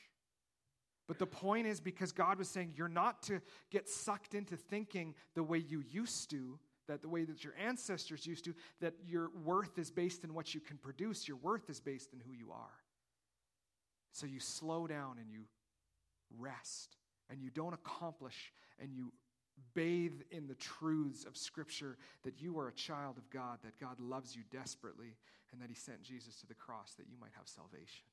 But 1.09 1.19
the 1.19 1.27
point 1.27 1.67
is 1.67 1.81
because 1.81 2.13
God 2.13 2.39
was 2.39 2.49
saying 2.49 2.73
you're 2.77 2.89
not 2.89 3.23
to 3.25 3.41
get 3.71 3.89
sucked 3.89 4.35
into 4.35 4.57
thinking 4.57 5.15
the 5.35 5.43
way 5.43 5.59
you 5.59 5.83
used 5.91 6.31
to, 6.31 6.59
that 6.89 7.03
the 7.03 7.09
way 7.09 7.25
that 7.25 7.45
your 7.45 7.55
ancestors 7.63 8.27
used 8.27 8.45
to, 8.45 8.55
that 8.81 8.95
your 9.05 9.31
worth 9.45 9.79
is 9.79 9.91
based 9.91 10.25
in 10.25 10.35
what 10.35 10.55
you 10.55 10.61
can 10.61 10.79
produce. 10.79 11.29
Your 11.29 11.37
worth 11.37 11.69
is 11.69 11.81
based 11.81 12.13
in 12.13 12.21
who 12.21 12.33
you 12.33 12.53
are. 12.53 12.79
So 14.13 14.27
you 14.27 14.41
slow 14.41 14.87
down 14.87 15.19
and 15.21 15.31
you 15.31 15.43
rest 16.39 16.97
and 17.29 17.43
you 17.43 17.51
don't 17.51 17.75
accomplish 17.75 18.53
and 18.81 18.93
you 18.93 19.13
bathe 19.75 20.21
in 20.31 20.47
the 20.47 20.55
truths 20.55 21.25
of 21.25 21.37
Scripture 21.37 21.97
that 22.25 22.41
you 22.41 22.59
are 22.59 22.69
a 22.69 22.73
child 22.73 23.19
of 23.19 23.29
God, 23.31 23.59
that 23.63 23.79
God 23.79 24.01
loves 24.01 24.35
you 24.35 24.43
desperately, 24.51 25.17
and 25.53 25.61
that 25.61 25.69
He 25.69 25.75
sent 25.75 26.03
Jesus 26.03 26.41
to 26.41 26.47
the 26.47 26.55
cross 26.55 26.95
that 26.99 27.09
you 27.09 27.17
might 27.21 27.33
have 27.37 27.49
salvation. 27.49 28.05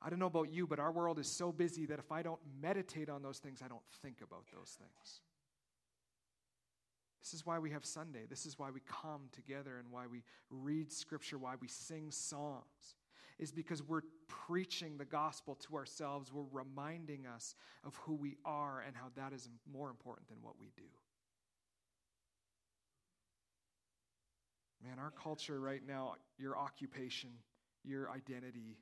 I 0.00 0.10
don't 0.10 0.18
know 0.18 0.26
about 0.26 0.52
you, 0.52 0.66
but 0.66 0.78
our 0.78 0.92
world 0.92 1.18
is 1.18 1.26
so 1.26 1.50
busy 1.50 1.86
that 1.86 1.98
if 1.98 2.12
I 2.12 2.22
don't 2.22 2.40
meditate 2.60 3.08
on 3.08 3.22
those 3.22 3.38
things, 3.38 3.60
I 3.64 3.68
don't 3.68 3.82
think 4.02 4.20
about 4.22 4.44
those 4.52 4.76
things. 4.78 5.20
This 7.20 7.34
is 7.34 7.44
why 7.44 7.58
we 7.58 7.70
have 7.70 7.84
Sunday. 7.84 8.24
This 8.28 8.46
is 8.46 8.58
why 8.58 8.70
we 8.70 8.80
come 8.86 9.22
together 9.32 9.78
and 9.78 9.90
why 9.90 10.06
we 10.06 10.22
read 10.50 10.92
Scripture, 10.92 11.36
why 11.36 11.54
we 11.60 11.66
sing 11.68 12.10
songs, 12.10 12.96
is 13.38 13.52
because 13.52 13.82
we're 13.82 14.02
preaching 14.26 14.96
the 14.96 15.04
gospel 15.04 15.54
to 15.54 15.76
ourselves. 15.76 16.32
We're 16.32 16.44
reminding 16.50 17.26
us 17.26 17.54
of 17.84 17.96
who 17.96 18.14
we 18.14 18.36
are 18.44 18.82
and 18.86 18.96
how 18.96 19.10
that 19.16 19.32
is 19.32 19.48
more 19.70 19.90
important 19.90 20.28
than 20.28 20.38
what 20.42 20.54
we 20.58 20.72
do. 20.76 20.82
Man, 24.84 24.98
our 24.98 25.10
culture 25.10 25.60
right 25.60 25.82
now, 25.86 26.14
your 26.38 26.56
occupation, 26.56 27.30
your 27.84 28.10
identity, 28.10 28.78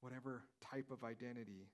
whatever 0.00 0.42
type 0.60 0.90
of 0.90 1.04
identity 1.04 1.68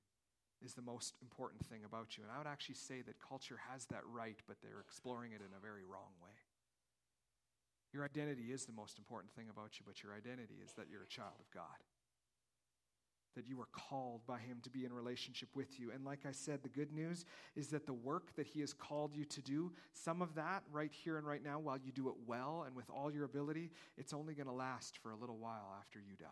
is 0.64 0.74
the 0.74 0.82
most 0.82 1.14
important 1.22 1.64
thing 1.66 1.84
about 1.84 2.16
you. 2.16 2.24
And 2.24 2.32
I 2.32 2.38
would 2.38 2.46
actually 2.46 2.76
say 2.76 3.02
that 3.02 3.14
culture 3.26 3.58
has 3.70 3.86
that 3.86 4.02
right, 4.10 4.36
but 4.46 4.56
they're 4.62 4.80
exploring 4.80 5.32
it 5.32 5.40
in 5.40 5.52
a 5.56 5.60
very 5.60 5.84
wrong 5.84 6.12
way. 6.22 6.30
Your 7.92 8.04
identity 8.04 8.52
is 8.52 8.66
the 8.66 8.72
most 8.72 8.98
important 8.98 9.32
thing 9.34 9.46
about 9.50 9.78
you, 9.78 9.84
but 9.86 10.02
your 10.02 10.12
identity 10.14 10.56
is 10.64 10.72
that 10.72 10.86
you're 10.90 11.02
a 11.02 11.08
child 11.08 11.34
of 11.40 11.50
God. 11.50 11.64
That 13.36 13.46
you 13.46 13.60
are 13.60 13.68
called 13.70 14.26
by 14.26 14.38
Him 14.38 14.58
to 14.62 14.70
be 14.70 14.84
in 14.84 14.92
relationship 14.92 15.50
with 15.54 15.78
you. 15.78 15.90
And 15.92 16.04
like 16.04 16.20
I 16.26 16.32
said, 16.32 16.62
the 16.62 16.68
good 16.68 16.92
news 16.92 17.24
is 17.54 17.68
that 17.68 17.86
the 17.86 17.92
work 17.92 18.34
that 18.36 18.46
He 18.46 18.60
has 18.60 18.72
called 18.72 19.14
you 19.14 19.24
to 19.26 19.40
do, 19.42 19.72
some 19.92 20.22
of 20.22 20.34
that 20.34 20.62
right 20.72 20.92
here 20.92 21.18
and 21.18 21.26
right 21.26 21.44
now, 21.44 21.58
while 21.58 21.78
you 21.78 21.92
do 21.92 22.08
it 22.08 22.14
well 22.26 22.64
and 22.66 22.74
with 22.74 22.90
all 22.90 23.12
your 23.12 23.24
ability, 23.24 23.70
it's 23.96 24.12
only 24.12 24.34
going 24.34 24.46
to 24.46 24.52
last 24.52 24.98
for 24.98 25.10
a 25.10 25.16
little 25.16 25.38
while 25.38 25.74
after 25.78 25.98
you 25.98 26.16
die. 26.16 26.26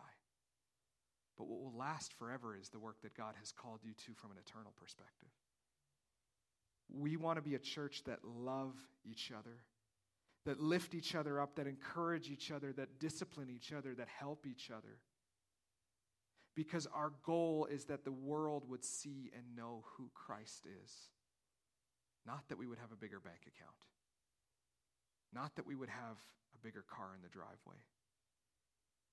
But 1.37 1.47
what 1.47 1.61
will 1.61 1.77
last 1.77 2.13
forever 2.13 2.55
is 2.59 2.69
the 2.69 2.79
work 2.79 3.01
that 3.03 3.15
God 3.15 3.35
has 3.39 3.51
called 3.51 3.79
you 3.83 3.91
to 4.05 4.13
from 4.13 4.31
an 4.31 4.37
eternal 4.37 4.73
perspective. 4.75 5.29
We 6.89 7.17
want 7.17 7.37
to 7.37 7.41
be 7.41 7.55
a 7.55 7.59
church 7.59 8.03
that 8.05 8.19
love 8.23 8.73
each 9.03 9.31
other, 9.37 9.57
that 10.45 10.59
lift 10.59 10.93
each 10.93 11.15
other 11.15 11.39
up, 11.39 11.55
that 11.55 11.67
encourage 11.67 12.29
each 12.29 12.51
other, 12.51 12.71
that 12.73 12.99
discipline 12.99 13.49
each 13.49 13.73
other, 13.73 13.95
that 13.95 14.07
help 14.07 14.45
each 14.45 14.69
other. 14.69 14.99
Because 16.55 16.87
our 16.93 17.11
goal 17.25 17.67
is 17.69 17.85
that 17.85 18.05
the 18.05 18.11
world 18.11 18.63
would 18.69 18.83
see 18.83 19.31
and 19.35 19.55
know 19.55 19.83
who 19.97 20.09
Christ 20.13 20.65
is. 20.83 20.91
Not 22.25 22.47
that 22.49 22.57
we 22.57 22.67
would 22.67 22.79
have 22.79 22.91
a 22.91 22.95
bigger 22.95 23.19
bank 23.19 23.41
account, 23.41 23.75
not 25.33 25.55
that 25.57 25.67
we 25.67 25.75
would 25.75 25.89
have 25.89 26.17
a 26.55 26.63
bigger 26.63 26.83
car 26.89 27.11
in 27.15 27.21
the 27.21 27.29
driveway 27.29 27.83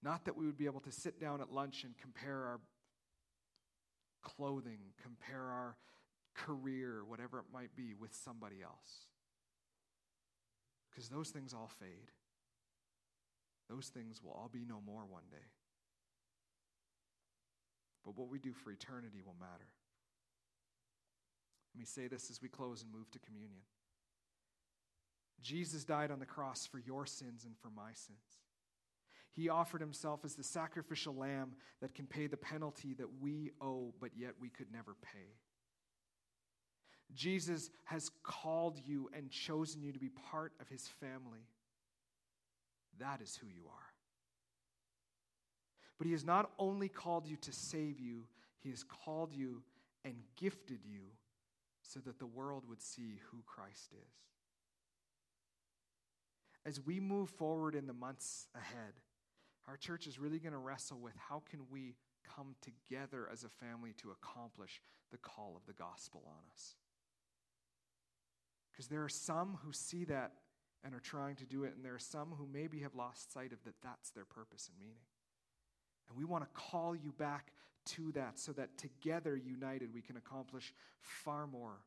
not 0.02 0.24
that 0.24 0.36
we 0.36 0.46
would 0.46 0.58
be 0.58 0.66
able 0.66 0.80
to 0.80 0.92
sit 0.92 1.20
down 1.20 1.40
at 1.40 1.52
lunch 1.52 1.84
and 1.84 1.96
compare 1.96 2.44
our 2.44 2.60
clothing, 4.22 4.78
compare 5.00 5.42
our 5.42 5.76
career, 6.34 7.04
whatever 7.06 7.38
it 7.38 7.44
might 7.52 7.74
be, 7.76 7.94
with 7.94 8.12
somebody 8.12 8.62
else. 8.62 9.06
Because 10.92 11.08
those 11.08 11.30
things 11.30 11.54
all 11.54 11.70
fade. 11.80 12.10
Those 13.70 13.88
things 13.88 14.22
will 14.22 14.32
all 14.32 14.50
be 14.52 14.64
no 14.68 14.80
more 14.84 15.04
one 15.08 15.22
day. 15.30 15.48
But 18.04 18.16
what 18.16 18.28
we 18.28 18.38
do 18.38 18.52
for 18.52 18.70
eternity 18.70 19.22
will 19.24 19.36
matter. 19.40 19.68
Let 21.74 21.78
me 21.78 21.86
say 21.86 22.08
this 22.08 22.28
as 22.30 22.42
we 22.42 22.48
close 22.48 22.82
and 22.82 22.92
move 22.92 23.10
to 23.12 23.18
communion. 23.18 23.62
Jesus 25.40 25.84
died 25.84 26.10
on 26.10 26.18
the 26.18 26.26
cross 26.26 26.66
for 26.66 26.78
your 26.78 27.06
sins 27.06 27.44
and 27.44 27.56
for 27.56 27.70
my 27.70 27.92
sins. 27.94 28.18
He 29.32 29.48
offered 29.48 29.80
himself 29.80 30.24
as 30.24 30.34
the 30.34 30.44
sacrificial 30.44 31.14
lamb 31.14 31.52
that 31.80 31.94
can 31.94 32.06
pay 32.06 32.26
the 32.26 32.36
penalty 32.36 32.92
that 32.94 33.20
we 33.20 33.52
owe, 33.60 33.94
but 33.98 34.10
yet 34.14 34.34
we 34.38 34.50
could 34.50 34.70
never 34.70 34.94
pay. 35.00 35.38
Jesus 37.14 37.70
has 37.84 38.10
called 38.22 38.80
you 38.84 39.10
and 39.14 39.30
chosen 39.30 39.82
you 39.82 39.92
to 39.92 39.98
be 39.98 40.10
part 40.30 40.52
of 40.60 40.68
his 40.68 40.88
family. 41.00 41.46
That 42.98 43.20
is 43.20 43.36
who 43.36 43.46
you 43.48 43.64
are. 43.66 43.92
But 45.98 46.06
he 46.06 46.12
has 46.12 46.24
not 46.24 46.50
only 46.58 46.88
called 46.88 47.26
you 47.26 47.36
to 47.36 47.52
save 47.52 48.00
you, 48.00 48.24
he 48.60 48.70
has 48.70 48.82
called 48.82 49.32
you 49.32 49.62
and 50.04 50.14
gifted 50.36 50.80
you 50.84 51.02
so 51.82 52.00
that 52.00 52.18
the 52.18 52.26
world 52.26 52.64
would 52.68 52.80
see 52.80 53.20
who 53.30 53.38
Christ 53.46 53.92
is. 53.92 54.12
As 56.64 56.80
we 56.80 57.00
move 57.00 57.28
forward 57.28 57.74
in 57.74 57.86
the 57.86 57.92
months 57.92 58.46
ahead, 58.54 58.94
our 59.68 59.76
church 59.76 60.06
is 60.06 60.18
really 60.18 60.38
going 60.38 60.52
to 60.52 60.58
wrestle 60.58 60.98
with 60.98 61.14
how 61.16 61.42
can 61.50 61.60
we 61.70 61.94
come 62.36 62.54
together 62.62 63.28
as 63.30 63.44
a 63.44 63.48
family 63.48 63.92
to 63.98 64.10
accomplish 64.10 64.80
the 65.10 65.18
call 65.18 65.54
of 65.56 65.66
the 65.66 65.72
gospel 65.72 66.22
on 66.26 66.42
us. 66.52 66.76
Because 68.82 68.90
there 68.90 69.04
are 69.04 69.08
some 69.08 69.58
who 69.64 69.72
see 69.72 70.02
that 70.06 70.32
and 70.82 70.92
are 70.92 70.98
trying 70.98 71.36
to 71.36 71.44
do 71.44 71.62
it. 71.62 71.74
And 71.76 71.84
there 71.84 71.94
are 71.94 72.00
some 72.00 72.30
who 72.36 72.48
maybe 72.52 72.80
have 72.80 72.96
lost 72.96 73.32
sight 73.32 73.52
of 73.52 73.62
that 73.62 73.74
that's 73.80 74.10
their 74.10 74.24
purpose 74.24 74.68
and 74.68 74.76
meaning. 74.76 75.04
And 76.08 76.18
we 76.18 76.24
want 76.24 76.42
to 76.42 76.50
call 76.52 76.96
you 76.96 77.12
back 77.12 77.52
to 77.94 78.10
that 78.12 78.40
so 78.40 78.50
that 78.54 78.76
together, 78.78 79.36
united, 79.36 79.94
we 79.94 80.02
can 80.02 80.16
accomplish 80.16 80.74
far 80.98 81.46
more 81.46 81.84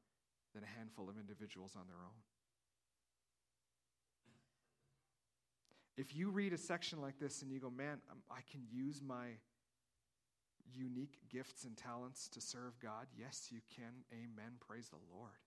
than 0.53 0.63
a 0.63 0.77
handful 0.77 1.09
of 1.09 1.17
individuals 1.19 1.73
on 1.75 1.85
their 1.85 1.97
own. 1.97 2.21
If 5.97 6.15
you 6.15 6.29
read 6.29 6.53
a 6.53 6.57
section 6.57 7.01
like 7.01 7.19
this 7.19 7.41
and 7.41 7.51
you 7.51 7.59
go, 7.59 7.69
man, 7.69 7.99
um, 8.09 8.19
I 8.31 8.39
can 8.49 8.61
use 8.71 9.01
my 9.05 9.31
unique 10.73 11.17
gifts 11.29 11.65
and 11.65 11.75
talents 11.75 12.29
to 12.29 12.39
serve 12.39 12.79
God, 12.79 13.07
yes, 13.19 13.49
you 13.51 13.59
can. 13.75 14.05
Amen. 14.13 14.53
Praise 14.65 14.87
the 14.87 15.13
Lord. 15.13 15.44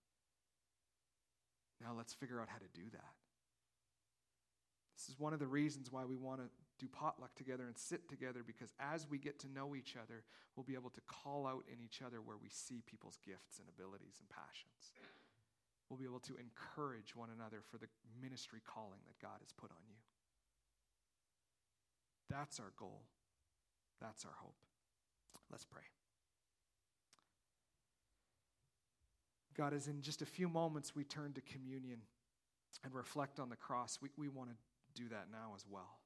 Now 1.80 1.94
let's 1.96 2.14
figure 2.14 2.40
out 2.40 2.48
how 2.48 2.58
to 2.58 2.70
do 2.74 2.88
that. 2.92 3.14
This 4.96 5.08
is 5.08 5.18
one 5.18 5.32
of 5.32 5.38
the 5.38 5.46
reasons 5.46 5.92
why 5.92 6.04
we 6.04 6.16
want 6.16 6.40
to 6.40 6.48
do 6.78 6.88
potluck 6.90 7.34
together 7.34 7.66
and 7.66 7.78
sit 7.78 8.08
together 8.08 8.42
because 8.46 8.72
as 8.80 9.06
we 9.08 9.18
get 9.18 9.38
to 9.40 9.48
know 9.48 9.74
each 9.74 9.94
other, 9.94 10.24
we'll 10.56 10.66
be 10.66 10.74
able 10.74 10.90
to 10.90 11.00
call 11.06 11.46
out 11.46 11.64
in 11.70 11.78
each 11.84 12.02
other 12.02 12.20
where 12.20 12.36
we 12.36 12.48
see 12.48 12.82
people's 12.86 13.18
gifts 13.24 13.58
and 13.58 13.68
abilities 13.68 14.18
and 14.18 14.28
passions. 14.28 14.90
We'll 15.88 15.98
be 15.98 16.04
able 16.04 16.20
to 16.26 16.34
encourage 16.36 17.16
one 17.16 17.30
another 17.34 17.62
for 17.70 17.78
the 17.78 17.86
ministry 18.20 18.60
calling 18.66 19.00
that 19.06 19.18
God 19.22 19.38
has 19.40 19.52
put 19.52 19.70
on 19.70 19.82
you. 19.88 19.96
That's 22.28 22.60
our 22.60 22.72
goal. 22.76 23.02
That's 24.00 24.24
our 24.24 24.34
hope. 24.36 24.58
Let's 25.50 25.64
pray. 25.64 25.82
God, 29.58 29.74
as 29.74 29.88
in 29.88 30.02
just 30.02 30.22
a 30.22 30.26
few 30.26 30.48
moments 30.48 30.94
we 30.94 31.02
turn 31.02 31.32
to 31.32 31.40
communion 31.40 31.98
and 32.84 32.94
reflect 32.94 33.40
on 33.40 33.48
the 33.48 33.56
cross, 33.56 33.98
we, 34.00 34.08
we 34.16 34.28
want 34.28 34.50
to 34.50 35.02
do 35.02 35.08
that 35.08 35.26
now 35.32 35.50
as 35.56 35.64
well. 35.68 35.98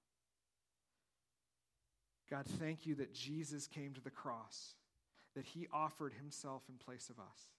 God, 2.31 2.47
thank 2.47 2.87
you 2.87 2.95
that 2.95 3.13
Jesus 3.13 3.67
came 3.67 3.93
to 3.93 4.01
the 4.01 4.11
cross, 4.11 4.75
that 5.37 5.45
he 5.45 5.69
offered 5.71 6.15
himself 6.15 6.63
in 6.71 6.77
place 6.77 7.11
of 7.11 7.19
us. 7.19 7.51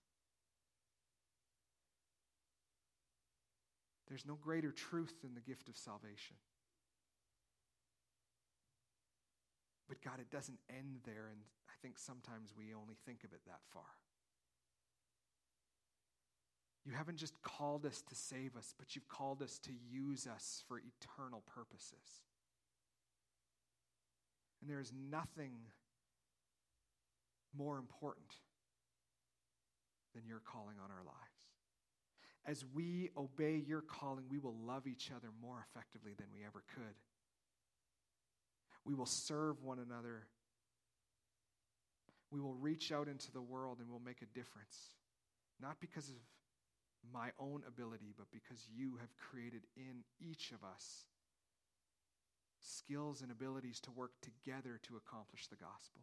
There's 4.07 4.25
no 4.25 4.35
greater 4.41 4.71
truth 4.71 5.13
than 5.21 5.35
the 5.35 5.41
gift 5.41 5.69
of 5.69 5.77
salvation. 5.77 6.37
But 9.87 10.01
God, 10.01 10.19
it 10.19 10.31
doesn't 10.31 10.59
end 10.69 11.01
there, 11.05 11.29
and 11.31 11.41
I 11.69 11.73
think 11.83 11.99
sometimes 11.99 12.51
we 12.57 12.73
only 12.73 12.95
think 13.05 13.23
of 13.23 13.31
it 13.31 13.41
that 13.45 13.59
far. 13.71 13.83
You 16.85 16.91
haven't 16.93 17.17
just 17.17 17.41
called 17.41 17.85
us 17.85 18.01
to 18.09 18.15
save 18.15 18.57
us, 18.57 18.73
but 18.77 18.95
you've 18.95 19.07
called 19.07 19.41
us 19.41 19.57
to 19.59 19.71
use 19.89 20.27
us 20.27 20.63
for 20.67 20.79
eternal 20.79 21.43
purposes. 21.55 22.21
And 24.61 24.69
there 24.69 24.81
is 24.81 24.91
nothing 25.09 25.53
more 27.57 27.77
important 27.77 28.35
than 30.13 30.25
your 30.27 30.41
calling 30.45 30.75
on 30.83 30.91
our 30.91 31.03
lives. 31.05 31.17
As 32.45 32.65
we 32.73 33.09
obey 33.15 33.63
your 33.65 33.81
calling, 33.81 34.25
we 34.29 34.39
will 34.39 34.55
love 34.65 34.85
each 34.85 35.09
other 35.15 35.29
more 35.41 35.65
effectively 35.69 36.13
than 36.17 36.27
we 36.33 36.43
ever 36.45 36.63
could 36.75 36.95
we 38.85 38.93
will 38.93 39.05
serve 39.05 39.63
one 39.63 39.79
another. 39.79 40.27
We 42.31 42.41
will 42.41 42.55
reach 42.55 42.91
out 42.91 43.07
into 43.07 43.31
the 43.31 43.41
world 43.41 43.77
and 43.79 43.89
we'll 43.89 43.99
make 43.99 44.21
a 44.21 44.25
difference. 44.25 44.77
Not 45.61 45.79
because 45.79 46.09
of 46.09 46.15
my 47.11 47.29
own 47.39 47.63
ability, 47.67 48.13
but 48.17 48.27
because 48.31 48.67
you 48.73 48.97
have 48.99 49.15
created 49.17 49.63
in 49.75 50.03
each 50.19 50.51
of 50.51 50.63
us 50.63 51.07
skills 52.59 53.21
and 53.21 53.31
abilities 53.31 53.79
to 53.81 53.91
work 53.91 54.11
together 54.21 54.79
to 54.83 54.95
accomplish 54.95 55.47
the 55.47 55.57
gospel. 55.57 56.01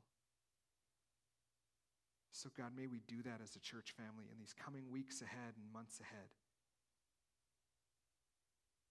So, 2.33 2.51
God, 2.57 2.73
may 2.77 2.87
we 2.87 3.01
do 3.09 3.23
that 3.23 3.41
as 3.43 3.57
a 3.57 3.61
church 3.61 3.93
family 3.97 4.29
in 4.31 4.39
these 4.39 4.55
coming 4.55 4.91
weeks 4.91 5.23
ahead 5.23 5.57
and 5.57 5.73
months 5.73 6.01
ahead. 6.01 6.29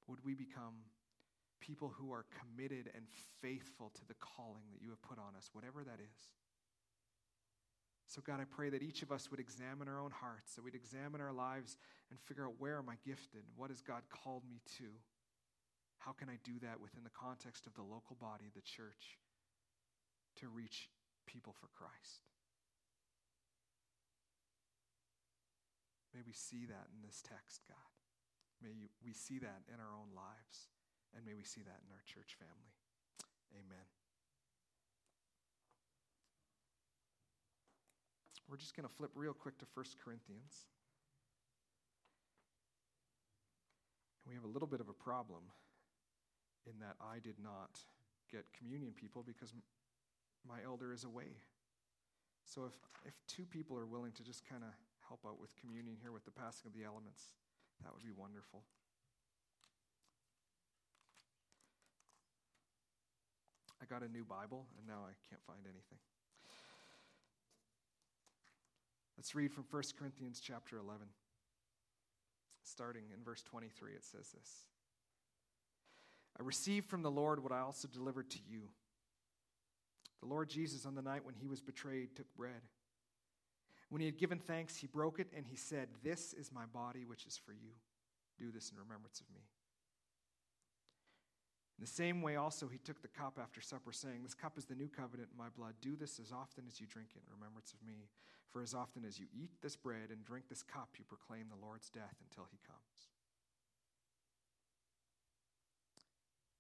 Would 0.08 0.26
we 0.26 0.34
become 0.34 0.90
people 1.60 1.94
who 1.96 2.12
are 2.12 2.26
committed 2.34 2.90
and 2.96 3.06
faithful 3.42 3.92
to 3.94 4.02
the 4.08 4.16
calling 4.16 4.64
that 4.74 4.82
you 4.82 4.90
have 4.90 5.02
put 5.02 5.20
on 5.20 5.36
us, 5.38 5.50
whatever 5.54 5.84
that 5.84 6.00
is. 6.00 6.32
So, 8.10 8.26
God, 8.26 8.42
I 8.42 8.50
pray 8.50 8.74
that 8.74 8.82
each 8.82 9.04
of 9.04 9.12
us 9.12 9.30
would 9.30 9.40
examine 9.40 9.88
our 9.88 10.02
own 10.02 10.10
hearts, 10.10 10.56
that 10.56 10.66
we'd 10.66 10.74
examine 10.74 11.22
our 11.22 11.32
lives 11.32 11.78
and 12.10 12.20
figure 12.20 12.44
out 12.44 12.58
where 12.58 12.82
am 12.82 12.90
I 12.90 12.98
gifted? 13.06 13.46
What 13.56 13.70
has 13.70 13.86
God 13.86 14.02
called 14.10 14.42
me 14.50 14.62
to? 14.82 14.90
How 16.00 16.14
can 16.14 16.28
I 16.28 16.42
do 16.44 16.58
that 16.66 16.82
within 16.82 17.04
the 17.04 17.14
context 17.14 17.68
of 17.68 17.76
the 17.76 17.86
local 17.86 18.18
body, 18.20 18.50
the 18.56 18.66
church, 18.66 19.22
to 20.42 20.50
reach 20.50 20.90
people 21.28 21.54
for 21.54 21.70
Christ? 21.70 22.26
May 26.10 26.26
we 26.26 26.34
see 26.34 26.66
that 26.66 26.90
in 26.90 27.06
this 27.06 27.22
text, 27.22 27.62
God. 27.70 27.94
May 28.58 28.74
we 29.06 29.14
see 29.14 29.38
that 29.38 29.62
in 29.70 29.78
our 29.78 29.94
own 29.94 30.10
lives. 30.18 30.74
And 31.16 31.26
may 31.26 31.38
we 31.38 31.44
see 31.44 31.62
that 31.62 31.78
in 31.86 31.94
our 31.94 32.02
church 32.10 32.38
family. 32.42 32.74
Amen. 33.54 33.99
We're 38.50 38.58
just 38.58 38.76
going 38.76 38.88
to 38.88 38.94
flip 38.94 39.12
real 39.14 39.34
quick 39.34 39.60
to 39.60 39.66
1 39.76 39.86
Corinthians. 40.04 40.66
We 44.28 44.34
have 44.34 44.44
a 44.44 44.50
little 44.50 44.68
bit 44.68 44.82
of 44.82 44.90
a 44.90 44.94
problem 44.94 45.46
in 46.66 46.74
that 46.82 46.98
I 46.98 47.20
did 47.20 47.38
not 47.38 47.78
get 48.32 48.46
communion 48.58 48.94
people 48.94 49.22
because 49.22 49.54
my 50.48 50.58
elder 50.66 50.94
is 50.94 51.04
away. 51.04 51.38
So 52.44 52.66
if, 52.66 52.74
if 53.06 53.14
two 53.28 53.46
people 53.46 53.78
are 53.78 53.86
willing 53.86 54.14
to 54.14 54.24
just 54.24 54.42
kind 54.50 54.64
of 54.64 54.74
help 55.08 55.22
out 55.28 55.40
with 55.40 55.54
communion 55.62 55.98
here 56.02 56.12
with 56.12 56.26
the 56.26 56.34
passing 56.34 56.66
of 56.66 56.74
the 56.74 56.86
elements, 56.86 57.38
that 57.84 57.94
would 57.94 58.04
be 58.04 58.14
wonderful. 58.18 58.64
I 63.82 63.86
got 63.86 64.02
a 64.02 64.10
new 64.10 64.26
Bible, 64.26 64.66
and 64.78 64.88
now 64.88 65.06
I 65.06 65.14
can't 65.30 65.42
find 65.46 65.62
anything. 65.66 66.02
Let's 69.20 69.36
read 69.36 69.52
from 69.52 69.66
1 69.70 69.84
Corinthians 70.00 70.40
chapter 70.42 70.78
11. 70.78 71.06
Starting 72.64 73.04
in 73.14 73.22
verse 73.22 73.44
23, 73.44 73.92
it 73.92 74.06
says 74.06 74.30
this 74.32 74.64
I 76.40 76.44
received 76.44 76.88
from 76.88 77.02
the 77.02 77.12
Lord 77.12 77.44
what 77.44 77.52
I 77.52 77.60
also 77.60 77.90
delivered 77.90 78.30
to 78.30 78.40
you. 78.50 78.70
The 80.22 80.30
Lord 80.30 80.50
Jesus, 80.50 80.86
on 80.86 80.96
the 80.96 81.02
night 81.02 81.26
when 81.26 81.36
he 81.36 81.48
was 81.48 81.60
betrayed, 81.60 82.16
took 82.16 82.34
bread. 82.34 82.62
When 83.90 84.00
he 84.00 84.06
had 84.06 84.18
given 84.18 84.40
thanks, 84.40 84.78
he 84.78 84.88
broke 84.88 85.20
it 85.20 85.28
and 85.36 85.46
he 85.46 85.58
said, 85.58 85.90
This 86.02 86.32
is 86.32 86.54
my 86.54 86.66
body, 86.74 87.04
which 87.04 87.26
is 87.26 87.38
for 87.38 87.52
you. 87.52 87.72
Do 88.38 88.52
this 88.52 88.72
in 88.72 88.78
remembrance 88.78 89.20
of 89.20 89.30
me. 89.36 89.42
In 91.80 91.86
the 91.86 91.88
same 91.88 92.22
way, 92.22 92.36
also, 92.36 92.68
he 92.68 92.78
took 92.78 93.02
the 93.02 93.08
cup 93.08 93.40
after 93.42 93.62
supper, 93.62 93.94
saying, 93.94 94.20
This 94.22 94.34
cup 94.34 94.58
is 94.58 94.66
the 94.66 94.76
new 94.76 94.90
covenant 94.90 95.30
in 95.32 95.38
my 95.38 95.48
blood. 95.48 95.76
Do 95.80 95.96
this 95.96 96.20
as 96.20 96.34
often 96.34 96.66
as 96.68 96.82
you 96.82 96.86
drink 96.86 97.12
it 97.16 97.22
in 97.26 97.34
remembrance 97.34 97.72
of 97.72 97.88
me. 97.88 98.10
For 98.52 98.62
as 98.62 98.74
often 98.74 99.06
as 99.06 99.18
you 99.18 99.28
eat 99.34 99.52
this 99.62 99.78
bread 99.78 100.10
and 100.12 100.26
drink 100.26 100.50
this 100.50 100.62
cup, 100.62 100.90
you 100.98 101.06
proclaim 101.06 101.46
the 101.48 101.66
Lord's 101.66 101.90
death 101.90 102.16
until 102.30 102.50
he 102.52 102.60
comes. 102.68 103.08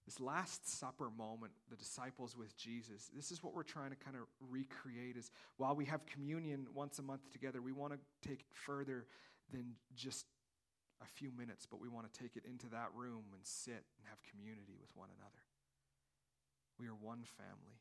This 0.05 0.21
Last 0.21 0.79
Supper 0.79 1.09
moment, 1.17 1.51
the 1.69 1.75
disciples 1.75 2.37
with 2.37 2.55
Jesus, 2.55 3.11
this 3.13 3.29
is 3.29 3.43
what 3.43 3.53
we're 3.53 3.63
trying 3.63 3.89
to 3.89 3.97
kind 3.97 4.15
of 4.15 4.21
recreate 4.49 5.17
is 5.17 5.31
while 5.57 5.75
we 5.75 5.83
have 5.83 6.05
communion 6.05 6.65
once 6.73 6.97
a 6.97 7.03
month 7.03 7.29
together, 7.33 7.61
we 7.61 7.73
want 7.73 7.91
to 7.91 7.99
take 8.25 8.45
further 8.53 9.05
than 9.51 9.73
just 9.97 10.27
a 11.01 11.07
few 11.07 11.31
minutes, 11.31 11.65
but 11.65 11.79
we 11.79 11.87
want 11.87 12.11
to 12.11 12.19
take 12.19 12.35
it 12.35 12.43
into 12.45 12.67
that 12.69 12.89
room 12.93 13.31
and 13.33 13.41
sit 13.43 13.83
and 13.97 14.03
have 14.09 14.19
community 14.23 14.75
with 14.79 14.95
one 14.95 15.09
another. 15.17 15.43
We 16.79 16.87
are 16.87 16.95
one 16.95 17.23
family. 17.37 17.79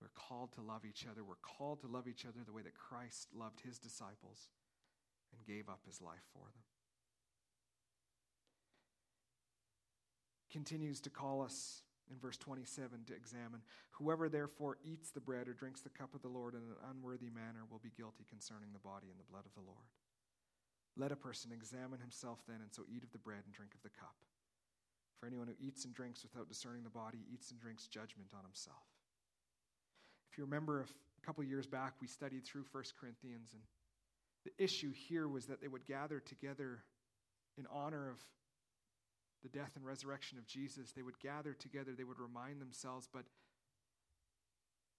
We're 0.00 0.14
called 0.14 0.52
to 0.52 0.62
love 0.62 0.84
each 0.84 1.06
other. 1.10 1.24
We're 1.24 1.42
called 1.42 1.80
to 1.80 1.88
love 1.88 2.06
each 2.06 2.24
other 2.24 2.40
the 2.44 2.52
way 2.52 2.62
that 2.62 2.74
Christ 2.74 3.28
loved 3.34 3.60
his 3.60 3.78
disciples 3.78 4.48
and 5.32 5.44
gave 5.44 5.68
up 5.68 5.80
his 5.86 6.00
life 6.00 6.24
for 6.32 6.44
them. 6.44 6.62
Continues 10.50 11.00
to 11.02 11.10
call 11.10 11.42
us 11.42 11.82
in 12.10 12.18
verse 12.18 12.38
27 12.38 13.04
to 13.06 13.14
examine 13.14 13.60
whoever 13.90 14.28
therefore 14.28 14.78
eats 14.82 15.10
the 15.10 15.20
bread 15.20 15.48
or 15.48 15.52
drinks 15.52 15.82
the 15.82 15.90
cup 15.90 16.14
of 16.14 16.22
the 16.22 16.28
Lord 16.28 16.54
in 16.54 16.60
an 16.60 16.76
unworthy 16.90 17.28
manner 17.28 17.66
will 17.70 17.80
be 17.80 17.92
guilty 17.96 18.24
concerning 18.28 18.72
the 18.72 18.78
body 18.78 19.08
and 19.10 19.18
the 19.18 19.30
blood 19.30 19.44
of 19.44 19.54
the 19.54 19.66
Lord. 19.66 19.84
Let 20.98 21.12
a 21.12 21.16
person 21.16 21.52
examine 21.52 22.00
himself 22.00 22.40
then, 22.48 22.58
and 22.60 22.72
so 22.74 22.82
eat 22.90 23.04
of 23.04 23.12
the 23.12 23.18
bread 23.18 23.42
and 23.46 23.54
drink 23.54 23.72
of 23.74 23.82
the 23.82 23.94
cup. 23.94 24.16
For 25.20 25.26
anyone 25.26 25.46
who 25.46 25.54
eats 25.64 25.84
and 25.84 25.94
drinks 25.94 26.22
without 26.22 26.48
discerning 26.48 26.82
the 26.82 26.90
body 26.90 27.18
eats 27.32 27.50
and 27.50 27.60
drinks 27.60 27.86
judgment 27.86 28.30
on 28.34 28.42
himself. 28.42 28.82
If 30.30 30.38
you 30.38 30.44
remember 30.44 30.80
a 30.82 31.26
couple 31.26 31.42
years 31.44 31.66
back, 31.66 31.94
we 32.00 32.08
studied 32.08 32.44
through 32.44 32.64
1 32.72 32.84
Corinthians, 33.00 33.50
and 33.52 33.62
the 34.44 34.62
issue 34.62 34.92
here 34.92 35.26
was 35.28 35.46
that 35.46 35.60
they 35.60 35.68
would 35.68 35.86
gather 35.86 36.20
together 36.20 36.82
in 37.56 37.66
honor 37.72 38.10
of 38.10 38.18
the 39.42 39.48
death 39.48 39.72
and 39.76 39.84
resurrection 39.84 40.38
of 40.38 40.46
Jesus, 40.46 40.92
they 40.92 41.02
would 41.02 41.18
gather 41.20 41.54
together, 41.54 41.92
they 41.96 42.04
would 42.04 42.18
remind 42.18 42.60
themselves, 42.60 43.08
but 43.12 43.24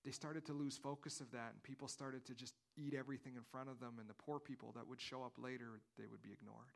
they 0.05 0.11
started 0.11 0.45
to 0.45 0.53
lose 0.53 0.77
focus 0.77 1.19
of 1.19 1.31
that, 1.31 1.51
and 1.53 1.63
people 1.63 1.87
started 1.87 2.25
to 2.25 2.33
just 2.33 2.53
eat 2.77 2.93
everything 2.93 3.33
in 3.35 3.43
front 3.43 3.69
of 3.69 3.79
them, 3.79 3.95
and 3.99 4.09
the 4.09 4.13
poor 4.13 4.39
people 4.39 4.71
that 4.75 4.87
would 4.87 5.01
show 5.01 5.23
up 5.23 5.33
later, 5.37 5.81
they 5.97 6.05
would 6.09 6.21
be 6.21 6.31
ignored. 6.31 6.71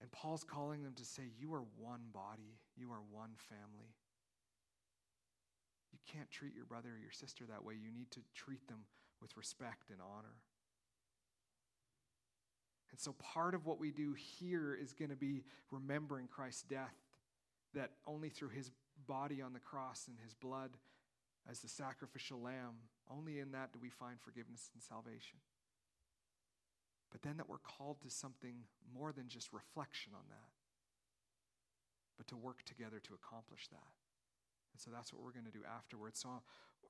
And 0.00 0.12
Paul's 0.12 0.44
calling 0.44 0.82
them 0.82 0.92
to 0.96 1.04
say, 1.04 1.22
You 1.38 1.54
are 1.54 1.64
one 1.78 2.02
body, 2.12 2.58
you 2.76 2.92
are 2.92 3.00
one 3.10 3.30
family. 3.48 3.94
You 5.92 5.98
can't 6.12 6.30
treat 6.30 6.54
your 6.54 6.66
brother 6.66 6.90
or 6.90 6.98
your 6.98 7.12
sister 7.12 7.44
that 7.48 7.64
way. 7.64 7.74
You 7.74 7.90
need 7.90 8.10
to 8.10 8.20
treat 8.34 8.66
them 8.68 8.80
with 9.22 9.36
respect 9.36 9.90
and 9.90 10.00
honor. 10.02 10.36
And 12.90 13.00
so, 13.00 13.12
part 13.12 13.54
of 13.54 13.64
what 13.64 13.80
we 13.80 13.90
do 13.90 14.12
here 14.12 14.74
is 14.80 14.92
going 14.92 15.10
to 15.10 15.16
be 15.16 15.44
remembering 15.70 16.26
Christ's 16.26 16.62
death, 16.62 16.94
that 17.72 17.92
only 18.06 18.28
through 18.28 18.50
his 18.50 18.70
body 19.06 19.40
on 19.40 19.52
the 19.52 19.60
cross 19.60 20.06
and 20.08 20.16
his 20.22 20.34
blood 20.34 20.70
as 21.48 21.60
the 21.60 21.68
sacrificial 21.68 22.40
lamb, 22.40 22.88
only 23.10 23.38
in 23.38 23.52
that 23.52 23.72
do 23.72 23.78
we 23.80 23.90
find 23.90 24.20
forgiveness 24.20 24.70
and 24.72 24.82
salvation. 24.82 25.38
But 27.12 27.22
then 27.22 27.36
that 27.36 27.48
we're 27.48 27.62
called 27.62 28.00
to 28.02 28.10
something 28.10 28.64
more 28.92 29.12
than 29.12 29.28
just 29.28 29.52
reflection 29.52 30.12
on 30.14 30.24
that, 30.30 30.50
but 32.16 32.26
to 32.28 32.36
work 32.36 32.64
together 32.64 32.98
to 32.98 33.14
accomplish 33.14 33.68
that. 33.68 33.92
And 34.72 34.80
so 34.80 34.90
that's 34.92 35.12
what 35.12 35.22
we're 35.22 35.32
going 35.32 35.46
to 35.46 35.52
do 35.52 35.62
afterwards. 35.64 36.18
So 36.18 36.28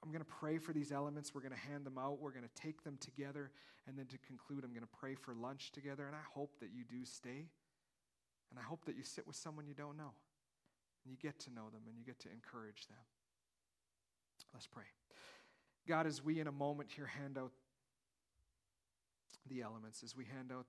I'm 0.02 0.10
going 0.10 0.24
to 0.24 0.32
pray 0.40 0.58
for 0.58 0.72
these 0.72 0.92
elements. 0.92 1.34
We're 1.34 1.42
going 1.42 1.52
to 1.52 1.68
hand 1.70 1.84
them 1.84 1.98
out. 1.98 2.20
We're 2.20 2.32
going 2.32 2.48
to 2.48 2.62
take 2.62 2.82
them 2.84 2.96
together. 3.00 3.50
And 3.86 3.98
then 3.98 4.06
to 4.06 4.18
conclude, 4.18 4.64
I'm 4.64 4.72
going 4.72 4.86
to 4.86 4.98
pray 4.98 5.14
for 5.14 5.34
lunch 5.34 5.72
together. 5.72 6.06
And 6.06 6.16
I 6.16 6.24
hope 6.32 6.58
that 6.60 6.70
you 6.74 6.84
do 6.88 7.04
stay. 7.04 7.48
And 8.50 8.58
I 8.58 8.62
hope 8.62 8.86
that 8.86 8.96
you 8.96 9.02
sit 9.02 9.26
with 9.26 9.36
someone 9.36 9.66
you 9.66 9.74
don't 9.74 9.98
know. 9.98 10.12
And 11.05 11.12
you 11.12 11.18
get 11.20 11.38
to 11.40 11.52
know 11.52 11.68
them 11.70 11.82
and 11.86 11.98
you 11.98 12.05
get 12.05 12.18
to 12.20 12.28
encourage 12.30 12.86
them. 12.86 13.05
Let's 14.52 14.66
pray. 14.66 14.84
God, 15.86 16.07
as 16.07 16.24
we 16.24 16.40
in 16.40 16.46
a 16.46 16.52
moment 16.52 16.90
here 16.94 17.07
hand 17.07 17.36
out 17.36 17.52
the 19.48 19.62
elements, 19.62 20.02
as 20.02 20.16
we 20.16 20.24
hand 20.24 20.50
out 20.52 20.66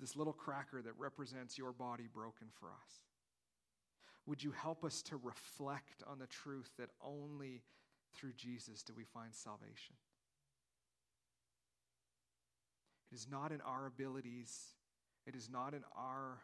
this 0.00 0.16
little 0.16 0.32
cracker 0.32 0.82
that 0.82 0.92
represents 0.98 1.56
your 1.56 1.72
body 1.72 2.08
broken 2.12 2.48
for 2.58 2.68
us, 2.68 3.04
would 4.26 4.42
you 4.42 4.50
help 4.50 4.84
us 4.84 5.02
to 5.02 5.16
reflect 5.16 6.02
on 6.06 6.18
the 6.18 6.26
truth 6.26 6.70
that 6.78 6.88
only 7.00 7.62
through 8.14 8.32
Jesus 8.32 8.82
do 8.82 8.92
we 8.96 9.04
find 9.04 9.34
salvation? 9.34 9.94
It 13.12 13.14
is 13.14 13.28
not 13.30 13.52
in 13.52 13.60
our 13.60 13.86
abilities, 13.86 14.74
it 15.26 15.36
is 15.36 15.48
not 15.48 15.74
in 15.74 15.84
our 15.96 16.38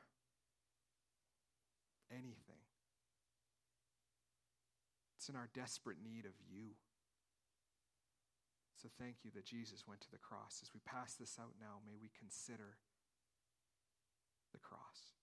anything. 2.12 2.60
It's 5.16 5.28
in 5.28 5.36
our 5.36 5.48
desperate 5.54 5.98
need 6.04 6.26
of 6.26 6.36
you. 6.50 6.76
So 8.76 8.88
thank 8.98 9.22
you 9.22 9.30
that 9.34 9.46
Jesus 9.46 9.86
went 9.86 10.00
to 10.02 10.10
the 10.10 10.18
cross. 10.18 10.58
As 10.60 10.74
we 10.74 10.80
pass 10.84 11.14
this 11.14 11.38
out 11.40 11.54
now, 11.60 11.78
may 11.86 11.94
we 11.94 12.10
consider 12.18 12.76
the 14.52 14.58
cross. 14.58 15.14